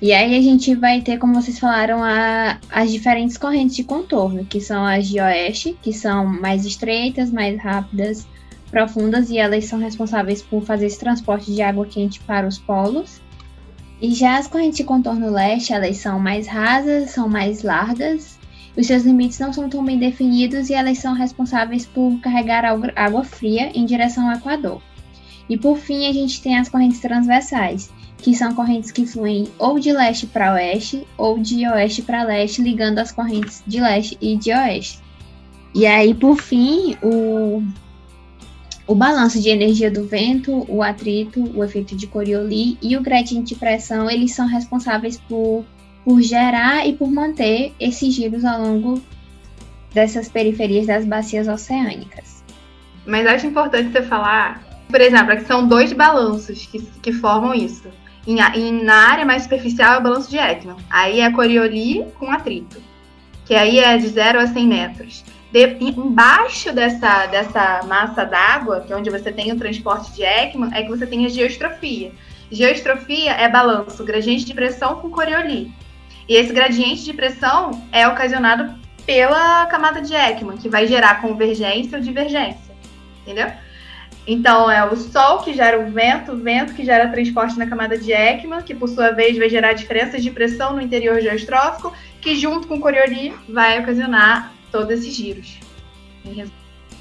[0.01, 4.45] E aí a gente vai ter, como vocês falaram, a, as diferentes correntes de contorno,
[4.45, 8.27] que são as de oeste, que são mais estreitas, mais rápidas,
[8.69, 13.21] profundas, e elas são responsáveis por fazer esse transporte de água quente para os polos.
[14.01, 18.34] E já as correntes de contorno leste, elas são mais rasas, são mais largas,
[18.77, 23.23] os seus limites não são tão bem definidos e elas são responsáveis por carregar água
[23.23, 24.81] fria em direção ao Equador.
[25.49, 29.79] E por fim, a gente tem as correntes transversais, que são correntes que fluem ou
[29.79, 34.35] de leste para oeste ou de oeste para leste, ligando as correntes de leste e
[34.35, 34.99] de oeste.
[35.73, 37.63] E aí, por fim, o,
[38.87, 43.53] o balanço de energia do vento, o atrito, o efeito de Coriolis e o gradiente
[43.53, 45.63] de pressão, eles são responsáveis por,
[46.05, 49.01] por gerar e por manter esses giros ao longo
[49.91, 52.43] dessas periferias das bacias oceânicas.
[53.07, 57.89] Mas acho importante você falar, por exemplo, que são dois balanços que, que formam isso.
[58.27, 60.77] Em, em, na área mais superficial é o balanço de Ekman.
[60.91, 62.81] Aí é Coriolis com atrito,
[63.45, 65.23] que aí é de 0 a 100 metros.
[65.51, 70.69] De, embaixo dessa, dessa massa d'água, que é onde você tem o transporte de Ekman,
[70.73, 72.11] é que você tem a geostrofia.
[72.51, 75.69] Geostrofia é balanço, gradiente de pressão com Coriolis.
[76.27, 78.73] E esse gradiente de pressão é ocasionado
[79.05, 82.73] pela camada de Ekman, que vai gerar convergência ou divergência.
[83.21, 83.51] Entendeu?
[84.27, 87.95] Então, é o Sol que gera o vento, o vento que gera transporte na camada
[87.95, 92.35] de Ekman, que por sua vez vai gerar diferenças de pressão no interior geostrófico, que
[92.35, 95.59] junto com o Coriolis vai ocasionar todos esses giros.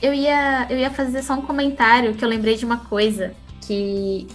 [0.02, 3.34] Eu ia, eu ia fazer só um comentário que eu lembrei de uma coisa,
[3.66, 4.26] que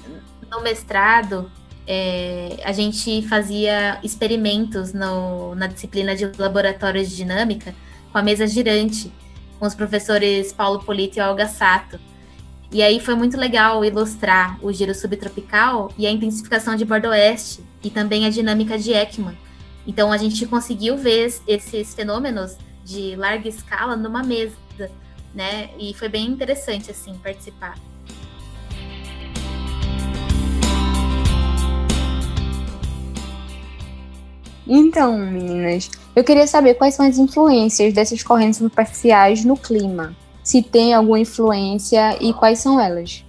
[0.49, 1.51] no mestrado
[1.91, 7.73] é, a gente fazia experimentos no, na disciplina de laboratório de dinâmica
[8.11, 9.11] com a mesa girante,
[9.57, 11.99] com os professores Paulo Polito e Olga Sato.
[12.71, 17.89] E aí foi muito legal ilustrar o giro subtropical e a intensificação de bordo-oeste e
[17.89, 19.35] também a dinâmica de Ekman.
[19.87, 24.55] Então a gente conseguiu ver esses fenômenos de larga escala numa mesa,
[25.33, 25.71] né?
[25.79, 27.75] E foi bem interessante assim participar.
[34.71, 40.63] Então, meninas, eu queria saber quais são as influências dessas correntes superficiais no clima se
[40.63, 43.23] tem alguma influência e quais são elas.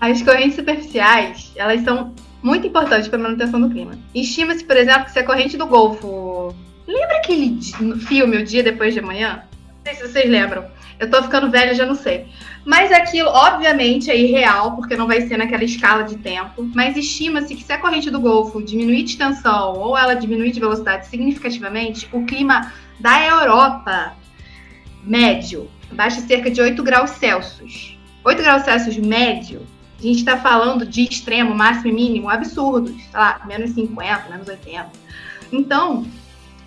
[0.00, 3.92] As correntes superficiais, elas são muito importantes para a manutenção do clima.
[4.14, 6.54] Estima-se, por exemplo, que se a corrente do Golfo.
[6.86, 7.58] Lembra aquele
[8.06, 9.44] filme O Dia Depois de Amanhã?
[9.68, 10.64] Não sei se vocês lembram.
[11.02, 12.28] Eu tô ficando velha, já não sei.
[12.64, 16.62] Mas aquilo, obviamente, é irreal, porque não vai ser naquela escala de tempo.
[16.76, 20.60] Mas estima-se que se a corrente do Golfo diminuir de tensão ou ela diminuir de
[20.60, 24.14] velocidade significativamente, o clima da Europa
[25.02, 27.98] médio baixa cerca de 8 graus Celsius.
[28.24, 29.66] 8 graus Celsius médio,
[29.98, 34.46] a gente está falando de extremo, máximo e mínimo absurdos, sei lá, menos 50, menos
[34.46, 34.88] 80.
[35.50, 36.06] Então,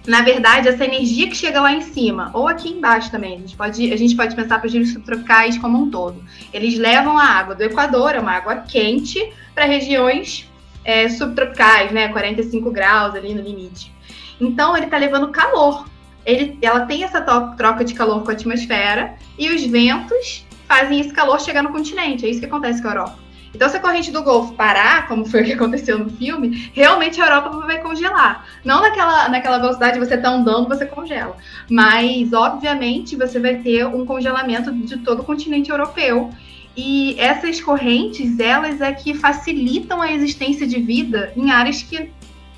[0.08, 3.56] na verdade, essa energia que chega lá em cima, ou aqui embaixo também, a gente
[3.56, 6.24] pode, a gente pode pensar para os giros subtropicais como um todo.
[6.54, 10.50] Eles levam a água do Equador, é uma água quente, para regiões
[10.84, 12.10] é, subtropicais, né?
[12.10, 13.92] 45 graus ali no limite.
[14.40, 15.86] Então, ele está levando calor
[16.26, 21.14] ele, ela tem essa troca de calor com a atmosfera e os ventos fazem esse
[21.14, 22.26] calor chegar no continente.
[22.26, 23.25] É isso que acontece com a Europa.
[23.56, 27.22] Então, se a corrente do Golfo parar, como foi o que aconteceu no filme, realmente
[27.22, 28.46] a Europa vai congelar.
[28.66, 31.38] Não naquela, naquela velocidade você está andando, você congela.
[31.70, 36.32] Mas, obviamente, você vai ter um congelamento de todo o continente europeu.
[36.76, 42.12] E essas correntes, elas é que facilitam a existência de vida em áreas que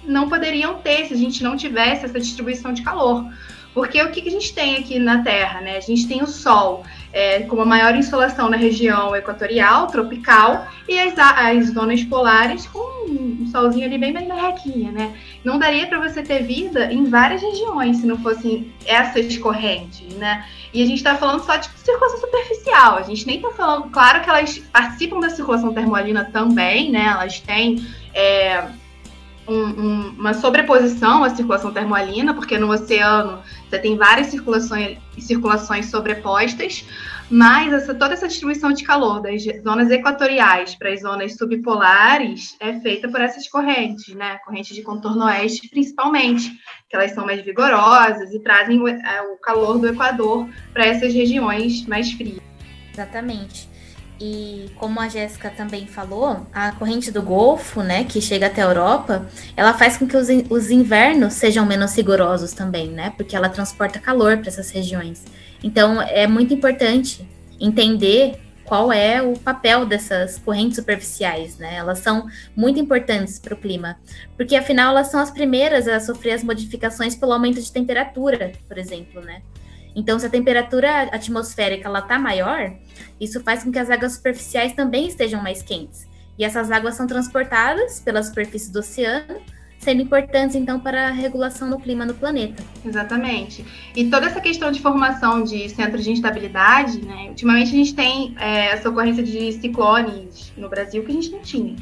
[0.04, 3.24] não poderiam ter se a gente não tivesse essa distribuição de calor.
[3.72, 5.62] Porque o que, que a gente tem aqui na Terra?
[5.62, 5.78] Né?
[5.78, 6.84] A gente tem o Sol
[7.18, 13.10] é, com a maior insolação na região equatorial, tropical, e as, as zonas polares com
[13.10, 15.18] um solzinho ali bem merrequinha, né?
[15.44, 20.46] Não daria para você ter vida em várias regiões se não fossem essas correntes, né?
[20.72, 22.98] E a gente está falando só de circulação superficial.
[22.98, 27.08] A gente nem está falando, claro que elas participam da circulação termoalina também, né?
[27.08, 28.64] Elas têm é,
[29.48, 35.88] um, um, uma sobreposição à circulação termoalina, porque no oceano você tem várias circulações, circulações
[35.88, 36.86] sobrepostas,
[37.30, 42.80] mas essa, toda essa distribuição de calor das zonas equatoriais para as zonas subpolares é
[42.80, 44.38] feita por essas correntes, né?
[44.46, 46.50] Correntes de contorno oeste, principalmente,
[46.90, 51.14] que elas são mais vigorosas e trazem o, é, o calor do Equador para essas
[51.14, 52.40] regiões mais frias.
[52.94, 53.68] Exatamente.
[54.20, 58.66] E como a Jéssica também falou, a corrente do Golfo, né, que chega até a
[58.66, 63.14] Europa, ela faz com que os, os invernos sejam menos rigorosos também, né?
[63.16, 65.24] Porque ela transporta calor para essas regiões.
[65.64, 67.28] Então é muito importante
[67.60, 71.76] entender qual é o papel dessas correntes superficiais, né?
[71.76, 73.98] Elas são muito importantes para o clima,
[74.36, 78.78] porque afinal elas são as primeiras a sofrer as modificações pelo aumento de temperatura, por
[78.78, 79.42] exemplo, né?
[79.98, 82.72] Então, se a temperatura atmosférica ela está maior,
[83.20, 86.08] isso faz com que as águas superficiais também estejam mais quentes.
[86.38, 89.42] E essas águas são transportadas pela superfície do oceano,
[89.88, 92.62] sendo importantes então para a regulação do clima no planeta.
[92.86, 93.64] Exatamente.
[93.96, 97.28] E toda essa questão de formação de centros de instabilidade, né?
[97.30, 101.40] Ultimamente a gente tem é, essa ocorrência de ciclones no Brasil que a gente não
[101.40, 101.74] tinha.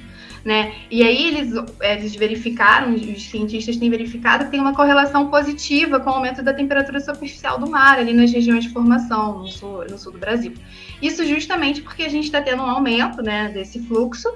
[0.43, 0.75] Né?
[0.91, 6.11] E aí eles, eles verificaram, os cientistas têm verificado que tem uma correlação positiva com
[6.11, 9.97] o aumento da temperatura superficial do mar ali nas regiões de formação no sul, no
[9.97, 10.53] sul do Brasil.
[11.01, 14.31] Isso justamente porque a gente está tendo um aumento né, desse fluxo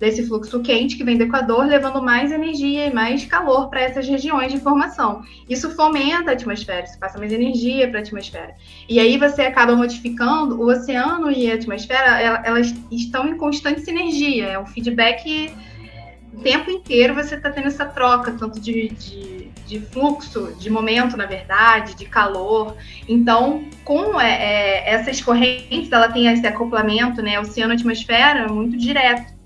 [0.00, 4.08] desse fluxo quente que vem do Equador, levando mais energia e mais calor para essas
[4.08, 5.22] regiões de formação.
[5.46, 8.54] Isso fomenta a atmosfera, isso passa mais energia para a atmosfera.
[8.88, 14.46] E aí você acaba modificando o oceano e a atmosfera, elas estão em constante sinergia,
[14.46, 15.52] é um feedback
[16.32, 21.16] o tempo inteiro você está tendo essa troca, tanto de, de, de, fluxo, de momento,
[21.16, 22.76] na verdade, de calor.
[23.08, 29.39] Então, com é, é, essas correntes, ela tem esse acoplamento, né, oceano-atmosfera, muito direto.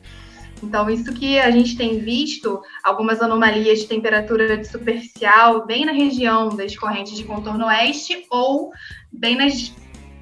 [0.62, 5.92] Então, isso que a gente tem visto, algumas anomalias de temperatura de superficial bem na
[5.92, 8.70] região das correntes de contorno oeste ou
[9.12, 9.74] bem nas,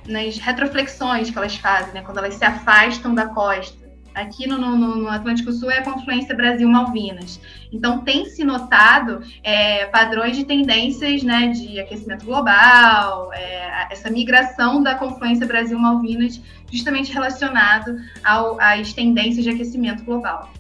[0.07, 3.83] nas retroflexões que elas fazem, né, quando elas se afastam da costa.
[4.14, 7.41] Aqui no, no, no, Atlântico Sul é a confluência Brasil-Malvinas.
[7.72, 14.83] Então, tem se notado é, padrões de tendências né, de aquecimento global, é, essa migração
[14.83, 16.43] da confluência Brasil-Malvinas,
[16.73, 20.53] justamente relacionado ao, às tendências de aquecimento global.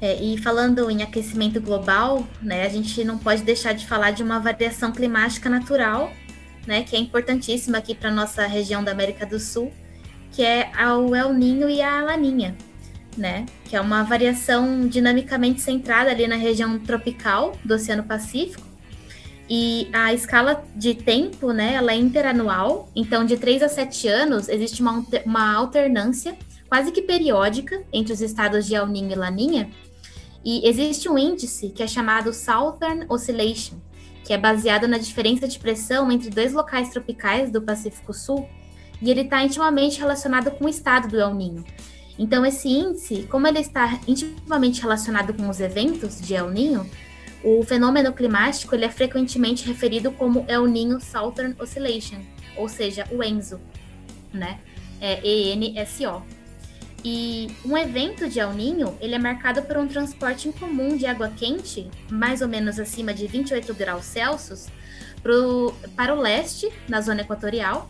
[0.00, 4.22] É, e falando em aquecimento global, né, a gente não pode deixar de falar de
[4.22, 6.12] uma variação climática natural,
[6.66, 9.72] né, que é importantíssima aqui para a nossa região da América do Sul
[10.38, 12.56] que é o El Ninho e a Laninha,
[13.16, 13.44] né?
[13.64, 18.67] Que é uma variação dinamicamente centrada ali na região tropical do Oceano Pacífico.
[19.50, 24.48] E a escala de tempo, né, ela é interanual, então de 3 a 7 anos
[24.48, 26.36] existe uma, uma alternância
[26.68, 29.70] quase que periódica entre os estados de El Ninho e Laninha,
[30.44, 33.76] e existe um índice que é chamado Southern Oscillation,
[34.24, 38.48] que é baseado na diferença de pressão entre dois locais tropicais do Pacífico Sul,
[39.00, 41.64] e ele está intimamente relacionado com o estado do El Ninho.
[42.18, 46.88] Então, esse índice, como ele está intimamente relacionado com os eventos de El Ninho,
[47.42, 52.20] o fenômeno climático ele é frequentemente referido como El Ninho Southern Oscillation,
[52.56, 53.60] ou seja, o ENSO,
[54.32, 54.58] né?
[55.00, 56.22] É E-N-S-O.
[57.04, 61.28] E um evento de El Ninho, ele é marcado por um transporte incomum de água
[61.28, 64.66] quente, mais ou menos acima de 28 graus Celsius,
[65.22, 67.86] pro, para o leste, na zona equatorial,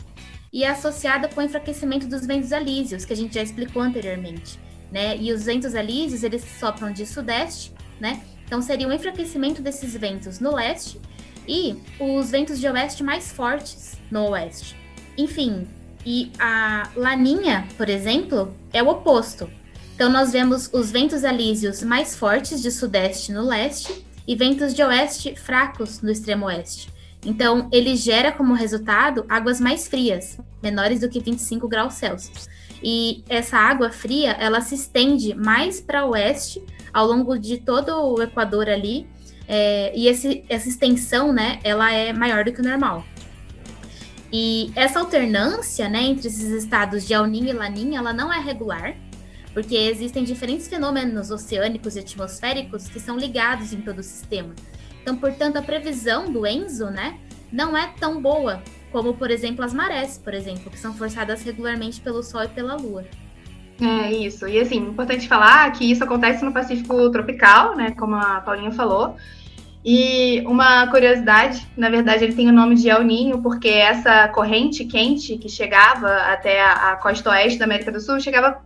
[0.52, 4.58] e é associada com o enfraquecimento dos ventos alísios, que a gente já explicou anteriormente.
[4.92, 5.16] Né?
[5.16, 8.22] E os ventos alísios, eles sopram de sudeste, né?
[8.48, 10.98] Então seria um enfraquecimento desses ventos no leste
[11.46, 14.74] e os ventos de oeste mais fortes no oeste.
[15.18, 15.68] Enfim,
[16.04, 19.50] e a laninha, por exemplo, é o oposto.
[19.94, 24.82] Então nós vemos os ventos alísios mais fortes de sudeste no leste e ventos de
[24.82, 26.88] oeste fracos no extremo oeste.
[27.24, 32.48] Então, ele gera como resultado águas mais frias, menores do que 25 graus Celsius.
[32.82, 36.62] E essa água fria, ela se estende mais para oeste,
[36.92, 39.06] ao longo de todo o Equador ali,
[39.46, 43.04] é, e esse, essa extensão, né, ela é maior do que o normal.
[44.30, 48.38] E essa alternância, né, entre esses estados de El Niño e Laninha, ela não é
[48.38, 48.94] regular,
[49.54, 54.54] porque existem diferentes fenômenos oceânicos e atmosféricos que são ligados em todo o sistema.
[55.00, 57.18] Então, portanto, a previsão do Enzo, né,
[57.50, 58.62] não é tão boa
[58.92, 62.76] como, por exemplo, as marés, por exemplo, que são forçadas regularmente pelo Sol e pela
[62.76, 63.04] Lua.
[63.80, 64.48] É isso.
[64.48, 69.16] E assim, importante falar que isso acontece no Pacífico tropical, né, como a Paulinha falou.
[69.84, 74.84] E uma curiosidade, na verdade, ele tem o nome de El Ninho, porque essa corrente
[74.84, 78.60] quente que chegava até a, costa oeste da América do Sul chegava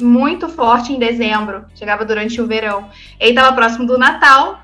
[0.00, 2.88] muito forte em dezembro, chegava durante o verão.
[3.20, 4.62] E estava próximo do Natal,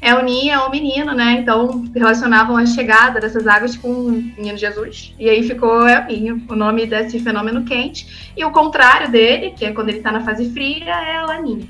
[0.00, 1.32] é o Ninho, é o menino, né?
[1.40, 5.14] Então relacionavam a chegada dessas águas com o menino Jesus.
[5.18, 8.32] E aí ficou El Ninho, o nome desse fenômeno quente.
[8.36, 11.66] E o contrário dele, que é quando ele está na fase fria, é Laninha.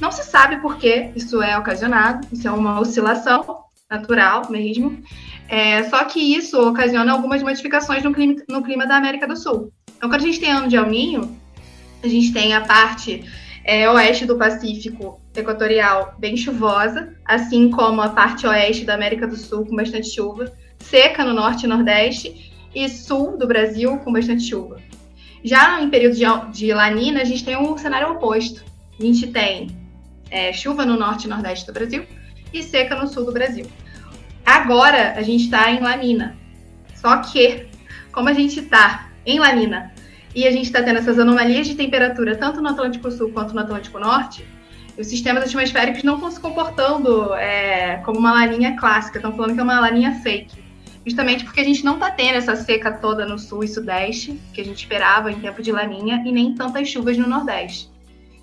[0.00, 5.02] Não se sabe por que isso é ocasionado, isso é uma oscilação natural mesmo.
[5.46, 9.72] É, só que isso ocasiona algumas modificações no clima, no clima da América do Sul.
[9.96, 11.36] Então, quando a gente tem ano de El Ninho,
[12.02, 13.24] a gente tem a parte
[13.70, 19.36] é, oeste do Pacífico equatorial bem chuvosa, assim como a parte oeste da América do
[19.36, 24.42] Sul com bastante chuva, seca no norte e nordeste, e sul do Brasil com bastante
[24.42, 24.80] chuva.
[25.44, 28.64] Já em período de, de lanina, a gente tem um cenário oposto.
[28.98, 29.68] A gente tem
[30.32, 32.04] é, chuva no norte e nordeste do Brasil
[32.52, 33.66] e seca no sul do Brasil.
[34.44, 36.36] Agora a gente está em lanina.
[36.96, 37.68] Só que,
[38.10, 39.92] como a gente está em lanina
[40.34, 43.60] e a gente está tendo essas anomalias de temperatura tanto no Atlântico Sul quanto no
[43.60, 44.46] Atlântico Norte,
[44.98, 49.60] os sistemas atmosféricos não estão se comportando é, como uma laninha clássica, estão falando que
[49.60, 50.62] é uma laninha fake.
[51.06, 54.60] Justamente porque a gente não está tendo essa seca toda no sul e sudeste, que
[54.60, 57.90] a gente esperava em tempo de laninha, e nem tantas chuvas no nordeste.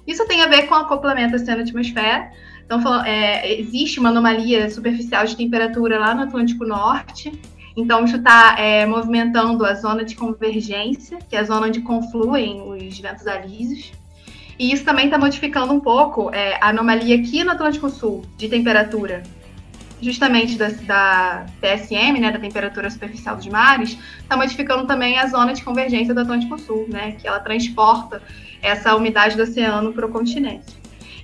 [0.07, 2.31] Isso tem a ver com o acoplamento oceano-atmosfera.
[2.65, 7.31] Então, é, existe uma anomalia superficial de temperatura lá no Atlântico Norte,
[7.77, 12.59] então, isso está é, movimentando a zona de convergência, que é a zona onde confluem
[12.63, 13.91] os ventos alísios.
[14.57, 18.49] E isso também está modificando um pouco é, a anomalia aqui no Atlântico Sul de
[18.49, 19.21] temperatura,
[20.01, 25.53] justamente da, da TSM, né, da temperatura superficial dos mares, está modificando também a zona
[25.53, 28.23] de convergência do Atlântico Sul, né, que ela transporta
[28.59, 30.75] essa umidade do oceano para o continente.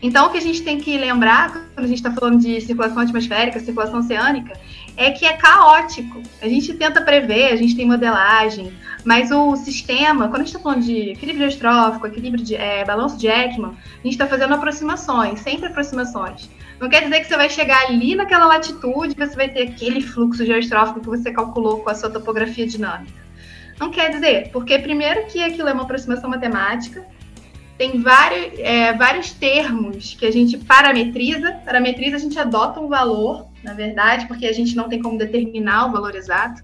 [0.04, 3.00] Então, o que a gente tem que lembrar quando a gente está falando de circulação
[3.00, 4.54] atmosférica, circulação oceânica,
[4.96, 6.22] é que é caótico.
[6.42, 8.74] A gente tenta prever, a gente tem modelagem,
[9.04, 13.18] mas o sistema, quando a gente está falando de equilíbrio geostrófico, equilíbrio de é, balanço
[13.18, 16.50] de Ekman, a gente está fazendo aproximações, sempre aproximações.
[16.80, 20.02] Não quer dizer que você vai chegar ali naquela latitude que você vai ter aquele
[20.02, 23.24] fluxo geostrófico que você calculou com a sua topografia dinâmica.
[23.80, 27.06] Não quer dizer, porque primeiro que aquilo é uma aproximação matemática,
[27.78, 31.54] tem vários, é, vários termos que a gente parametriza.
[31.66, 35.88] Parametriza, a gente adota um valor, na verdade, porque a gente não tem como determinar
[35.88, 36.62] o valor exato.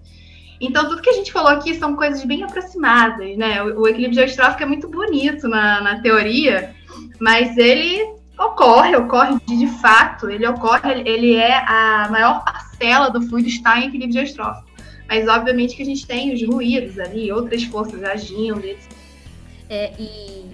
[0.61, 3.63] Então, tudo que a gente falou aqui são coisas bem aproximadas, né?
[3.63, 6.75] O, o equilíbrio geostrófico é muito bonito na, na teoria,
[7.19, 8.05] mas ele
[8.37, 13.79] ocorre, ocorre de, de fato, ele ocorre, ele é a maior parcela do fluido está
[13.79, 14.69] em equilíbrio geostrófico.
[15.07, 18.63] Mas, obviamente, que a gente tem os ruídos ali, outras forças agindo.
[19.67, 20.45] É, e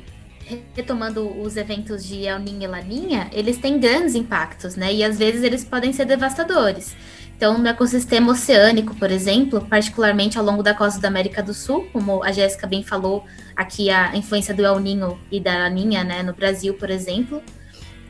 [0.74, 4.94] retomando os eventos de El Niño e Laninha, eles têm grandes impactos, né?
[4.94, 6.96] E às vezes eles podem ser devastadores.
[7.36, 11.88] Então, no ecossistema oceânico, por exemplo, particularmente ao longo da costa da América do Sul,
[11.92, 13.26] como a Jéssica bem falou,
[13.56, 17.44] aqui a influência do El Niño e da Laninha, né, no Brasil, por exemplo.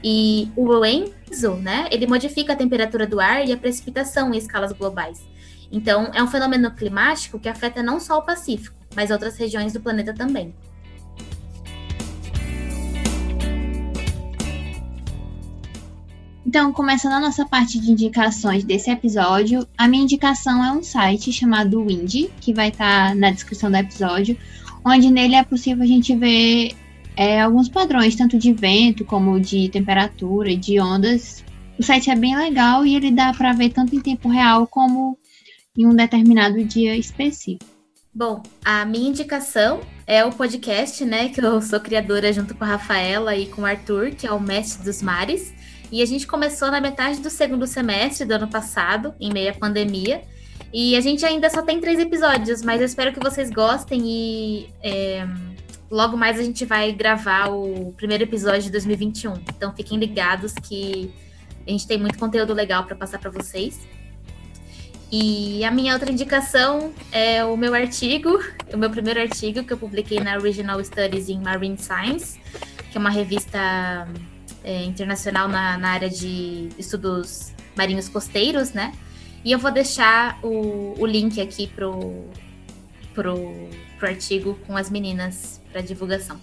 [0.04, 4.72] E o Enzo, né, ele modifica a temperatura do ar e a precipitação em escalas
[4.72, 5.26] globais.
[5.72, 9.80] Então, é um fenômeno climático que afeta não só o Pacífico, mas outras regiões do
[9.80, 10.54] planeta também.
[16.46, 21.34] Então, começando a nossa parte de indicações desse episódio, a minha indicação é um site
[21.34, 24.38] chamado Windy, que vai estar tá na descrição do episódio,
[24.86, 26.76] onde nele é possível a gente ver
[27.18, 31.43] é, alguns padrões, tanto de vento como de temperatura, de ondas.
[31.80, 35.18] O site é bem legal e ele dá para ver tanto em tempo real como
[35.76, 37.66] em um determinado dia específico.
[38.14, 42.68] Bom, a minha indicação é o podcast, né, que eu sou criadora junto com a
[42.68, 45.52] Rafaela e com o Arthur, que é o Mestre dos Mares.
[45.92, 49.54] E a gente começou na metade do segundo semestre do ano passado, em meio à
[49.54, 50.22] pandemia.
[50.74, 54.70] E a gente ainda só tem três episódios, mas eu espero que vocês gostem e
[54.84, 55.26] é,
[55.90, 59.34] logo mais a gente vai gravar o primeiro episódio de 2021.
[59.56, 61.12] Então fiquem ligados que
[61.66, 63.80] a gente tem muito conteúdo legal para passar para vocês.
[65.12, 68.40] E a minha outra indicação é o meu artigo,
[68.74, 72.40] o meu primeiro artigo que eu publiquei na Original Studies in Marine Science,
[72.92, 74.08] que é uma revista
[74.66, 78.93] é, internacional na, na, área de estudos marinhos costeiros, né?
[79.43, 82.26] E eu vou deixar o, o link aqui pro,
[83.13, 86.41] pro, pro artigo com as meninas para divulgação.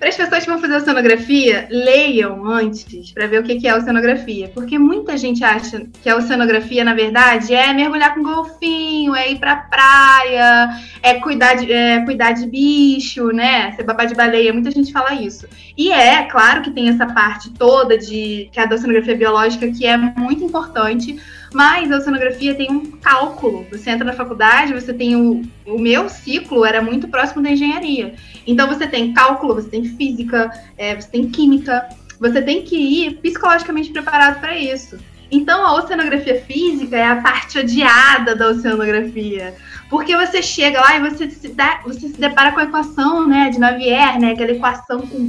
[0.00, 4.48] Para as pessoas que vão fazer oceanografia, leiam antes para ver o que é oceanografia.
[4.48, 9.38] Porque muita gente acha que a oceanografia, na verdade, é mergulhar com golfinho, é ir
[9.38, 10.70] para praia,
[11.02, 13.72] é cuidar, de, é cuidar de bicho, né?
[13.72, 14.54] Ser babá de baleia.
[14.54, 15.46] Muita gente fala isso.
[15.76, 19.84] E é, claro que tem essa parte toda de que é a oceanografia biológica, que
[19.84, 21.20] é muito importante
[21.52, 23.66] mas a oceanografia tem um cálculo.
[23.70, 28.14] Você entra na faculdade, você tem o, o meu ciclo era muito próximo da engenharia.
[28.46, 31.88] Então você tem cálculo, você tem física, é, você tem química.
[32.18, 34.98] Você tem que ir psicologicamente preparado para isso.
[35.30, 39.54] Então a oceanografia física é a parte odiada da oceanografia.
[39.88, 43.50] Porque você chega lá e você se, dá, você se depara com a equação né,
[43.50, 45.28] de Navier, né, aquela equação com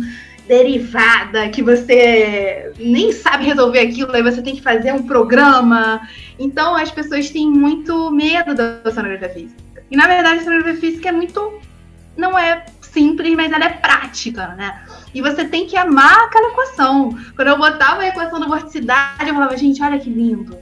[0.52, 6.06] derivada que você nem sabe resolver aquilo, aí você tem que fazer um programa.
[6.38, 9.62] Então as pessoas têm muito medo da oceanografia física.
[9.90, 11.54] E na verdade a oceanografia física é muito.
[12.18, 14.84] não é simples, mas ela é prática, né?
[15.14, 17.18] E você tem que amar aquela equação.
[17.34, 20.58] Quando eu botava a equação da vorticidade, eu falava, gente, olha que lindo.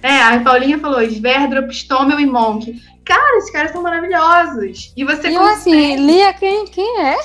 [0.00, 2.80] É, a Paulinha falou Sverdrup, Stommel e Monk.
[3.04, 4.92] Cara, esses caras são maravilhosos.
[4.96, 5.50] E você E consegue...
[5.52, 7.16] assim, Lia, quem, quem é?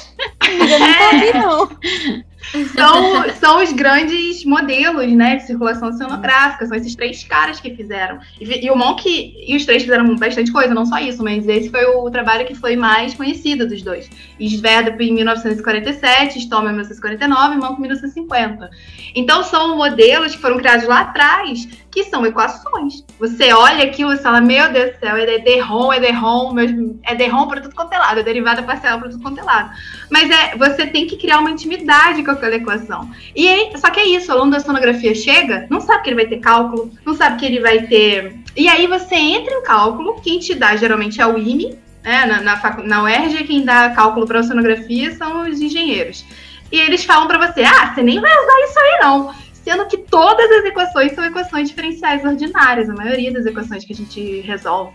[0.48, 2.24] Eu nunca vi, não.
[2.76, 8.20] são, são os grandes modelos né, de circulação oceanográfica, são esses três caras que fizeram.
[8.40, 11.70] E, e o Monk e os três fizeram bastante coisa, não só isso, mas esse
[11.70, 14.10] foi o trabalho que foi mais conhecido dos dois.
[14.40, 18.70] Sverdrup em 1947, Stommel em 1949 e Monk em 1950.
[19.16, 23.04] Então são modelos que foram criados lá atrás, que são equações.
[23.20, 26.56] Você olha aquilo e fala, meu Deus do céu, é Derron, é Derron,
[27.04, 29.72] é Derron para tudo quanto é lado, é derivada parcial para tudo quanto é lado.
[30.10, 33.10] Mas é, você tem que criar uma intimidade com aquela equação.
[33.36, 36.16] E aí, só que é isso, o aluno da sonografia chega, não sabe que ele
[36.16, 38.38] vai ter cálculo, não sabe que ele vai ter.
[38.56, 42.26] E aí você entra em cálculo, quem te dá geralmente é o IME, né?
[42.26, 42.84] Na, na, facu...
[42.84, 46.26] na UERJ, quem dá cálculo para sonografia são os engenheiros.
[46.72, 49.34] E eles falam para você: ah, você nem vai usar isso aí não.
[49.54, 53.96] Sendo que todas as equações são equações diferenciais ordinárias, a maioria das equações que a
[53.96, 54.94] gente resolve.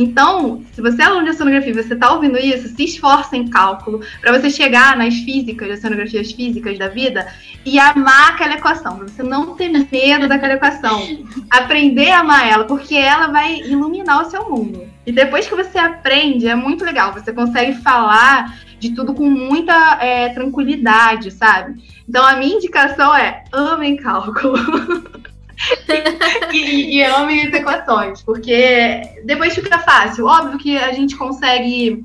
[0.00, 3.46] Então, se você é aluno de oceanografia e você está ouvindo isso, se esforça em
[3.48, 7.30] cálculo para você chegar nas físicas, oceanografias físicas da vida
[7.66, 11.02] e amar aquela equação, para você não ter medo daquela equação.
[11.50, 14.88] Aprender a amar ela, porque ela vai iluminar o seu mundo.
[15.04, 19.98] E depois que você aprende, é muito legal, você consegue falar de tudo com muita
[20.00, 21.78] é, tranquilidade, sabe?
[22.08, 24.56] Então, a minha indicação é amem cálculo.
[26.52, 30.26] e, e amem as equações, porque depois fica fácil.
[30.26, 32.04] Óbvio que a gente consegue.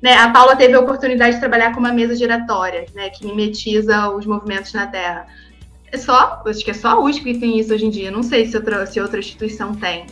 [0.00, 4.10] Né, a Paula teve a oportunidade de trabalhar com uma mesa giratória, né, que mimetiza
[4.10, 5.26] os movimentos na Terra.
[5.90, 8.10] É só, acho que é só a USP que tem isso hoje em dia.
[8.10, 10.06] Não sei se outra, se outra instituição tem.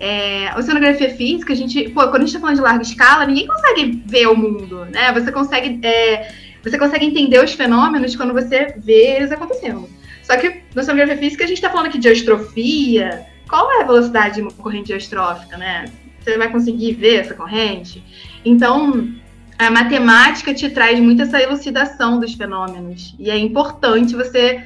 [0.00, 3.46] É, oceanografia física, a gente, pô, quando a gente está falando de larga escala, ninguém
[3.46, 5.12] consegue ver o mundo, né?
[5.12, 6.32] Você consegue, é,
[6.62, 9.88] você consegue entender os fenômenos quando você vê eles acontecendo.
[10.24, 13.26] Só que na oceanografia física a gente está falando aqui de eustrofia.
[13.48, 15.84] Qual é a velocidade de uma corrente eustrófica, né?
[16.18, 18.02] Você vai conseguir ver essa corrente?
[18.42, 19.14] Então,
[19.58, 23.14] a matemática te traz muito essa elucidação dos fenômenos.
[23.18, 24.64] E é importante você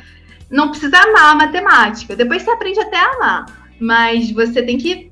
[0.48, 2.14] não precisa amar a matemática.
[2.14, 3.46] Depois você aprende até a amar.
[3.80, 5.10] Mas você tem que.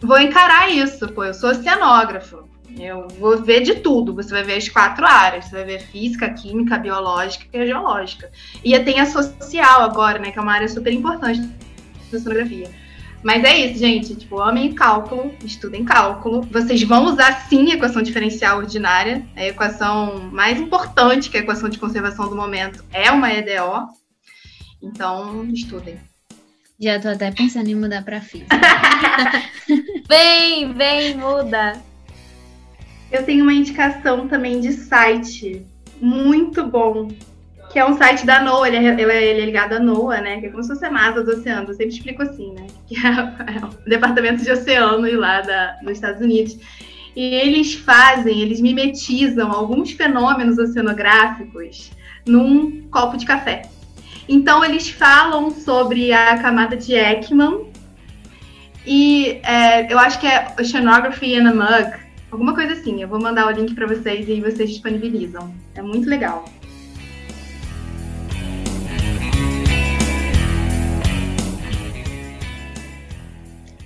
[0.00, 1.24] Vou encarar isso, pô.
[1.24, 2.44] Eu sou oceanógrafo.
[2.78, 4.14] Eu vou ver de tudo.
[4.14, 5.46] Você vai ver as quatro áreas.
[5.46, 8.30] Você vai ver física, química, biológica e geológica.
[8.64, 10.30] E tem a social agora, né?
[10.30, 11.40] Que é uma área super importante
[12.10, 12.70] da sonografia.
[13.22, 14.16] Mas é isso, gente.
[14.16, 16.42] Tipo, amem cálculo, estudem cálculo.
[16.50, 19.24] Vocês vão usar sim a equação diferencial ordinária.
[19.36, 23.88] A equação mais importante que a equação de conservação do momento é uma EDO.
[24.82, 26.00] Então, estudem.
[26.80, 28.56] Já tô até pensando em mudar pra física.
[30.08, 31.80] Vem, vem, muda.
[33.12, 35.64] Eu tenho uma indicação também de site
[36.00, 37.08] muito bom,
[37.70, 40.20] que é um site da NOAA, ele é, ele é, ele é ligado à NOAA,
[40.22, 40.40] né?
[40.40, 42.66] Que é como se fosse a NASA do oceano, eu sempre explico assim, né?
[42.88, 46.58] Que é, é o Departamento de Oceano lá da, dos Estados Unidos.
[47.14, 51.92] E eles fazem, eles mimetizam alguns fenômenos oceanográficos
[52.26, 53.62] num copo de café.
[54.26, 57.66] Então, eles falam sobre a camada de Ekman
[58.86, 61.92] e é, eu acho que é Oceanography in a Mug,
[62.32, 63.02] alguma coisa assim.
[63.02, 65.54] Eu vou mandar o link para vocês e vocês disponibilizam.
[65.74, 66.44] É muito legal.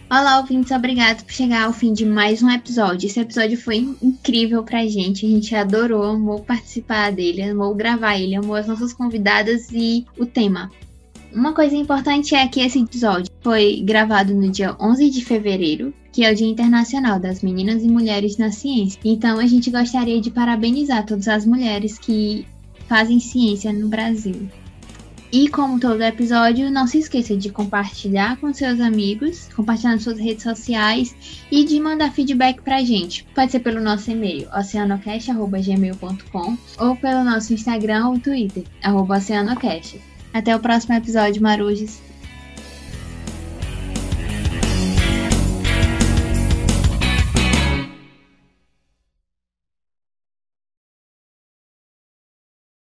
[0.09, 3.09] Olá, ouvintes, obrigado por chegar ao fim de mais um episódio.
[3.09, 8.37] Esse episódio foi incrível pra gente, a gente adorou, amou participar dele, amou gravar ele,
[8.37, 10.71] amou as nossas convidadas e o tema.
[11.37, 16.25] Uma coisa importante é que esse episódio foi gravado no dia 11 de fevereiro, que
[16.25, 18.99] é o Dia Internacional das Meninas e Mulheres na Ciência.
[19.05, 22.47] Então a gente gostaria de parabenizar todas as mulheres que
[22.89, 24.49] fazem ciência no Brasil.
[25.31, 30.19] E como todo episódio, não se esqueça de compartilhar com seus amigos, compartilhar nas suas
[30.19, 31.15] redes sociais
[31.53, 33.27] e de mandar feedback pra gente.
[33.35, 38.65] Pode ser pelo nosso e-mail, oceanocast.gmail.com ou pelo nosso Instagram ou Twitter,
[39.15, 40.01] oceanocast.
[40.37, 42.06] Até o próximo episódio, Marujas!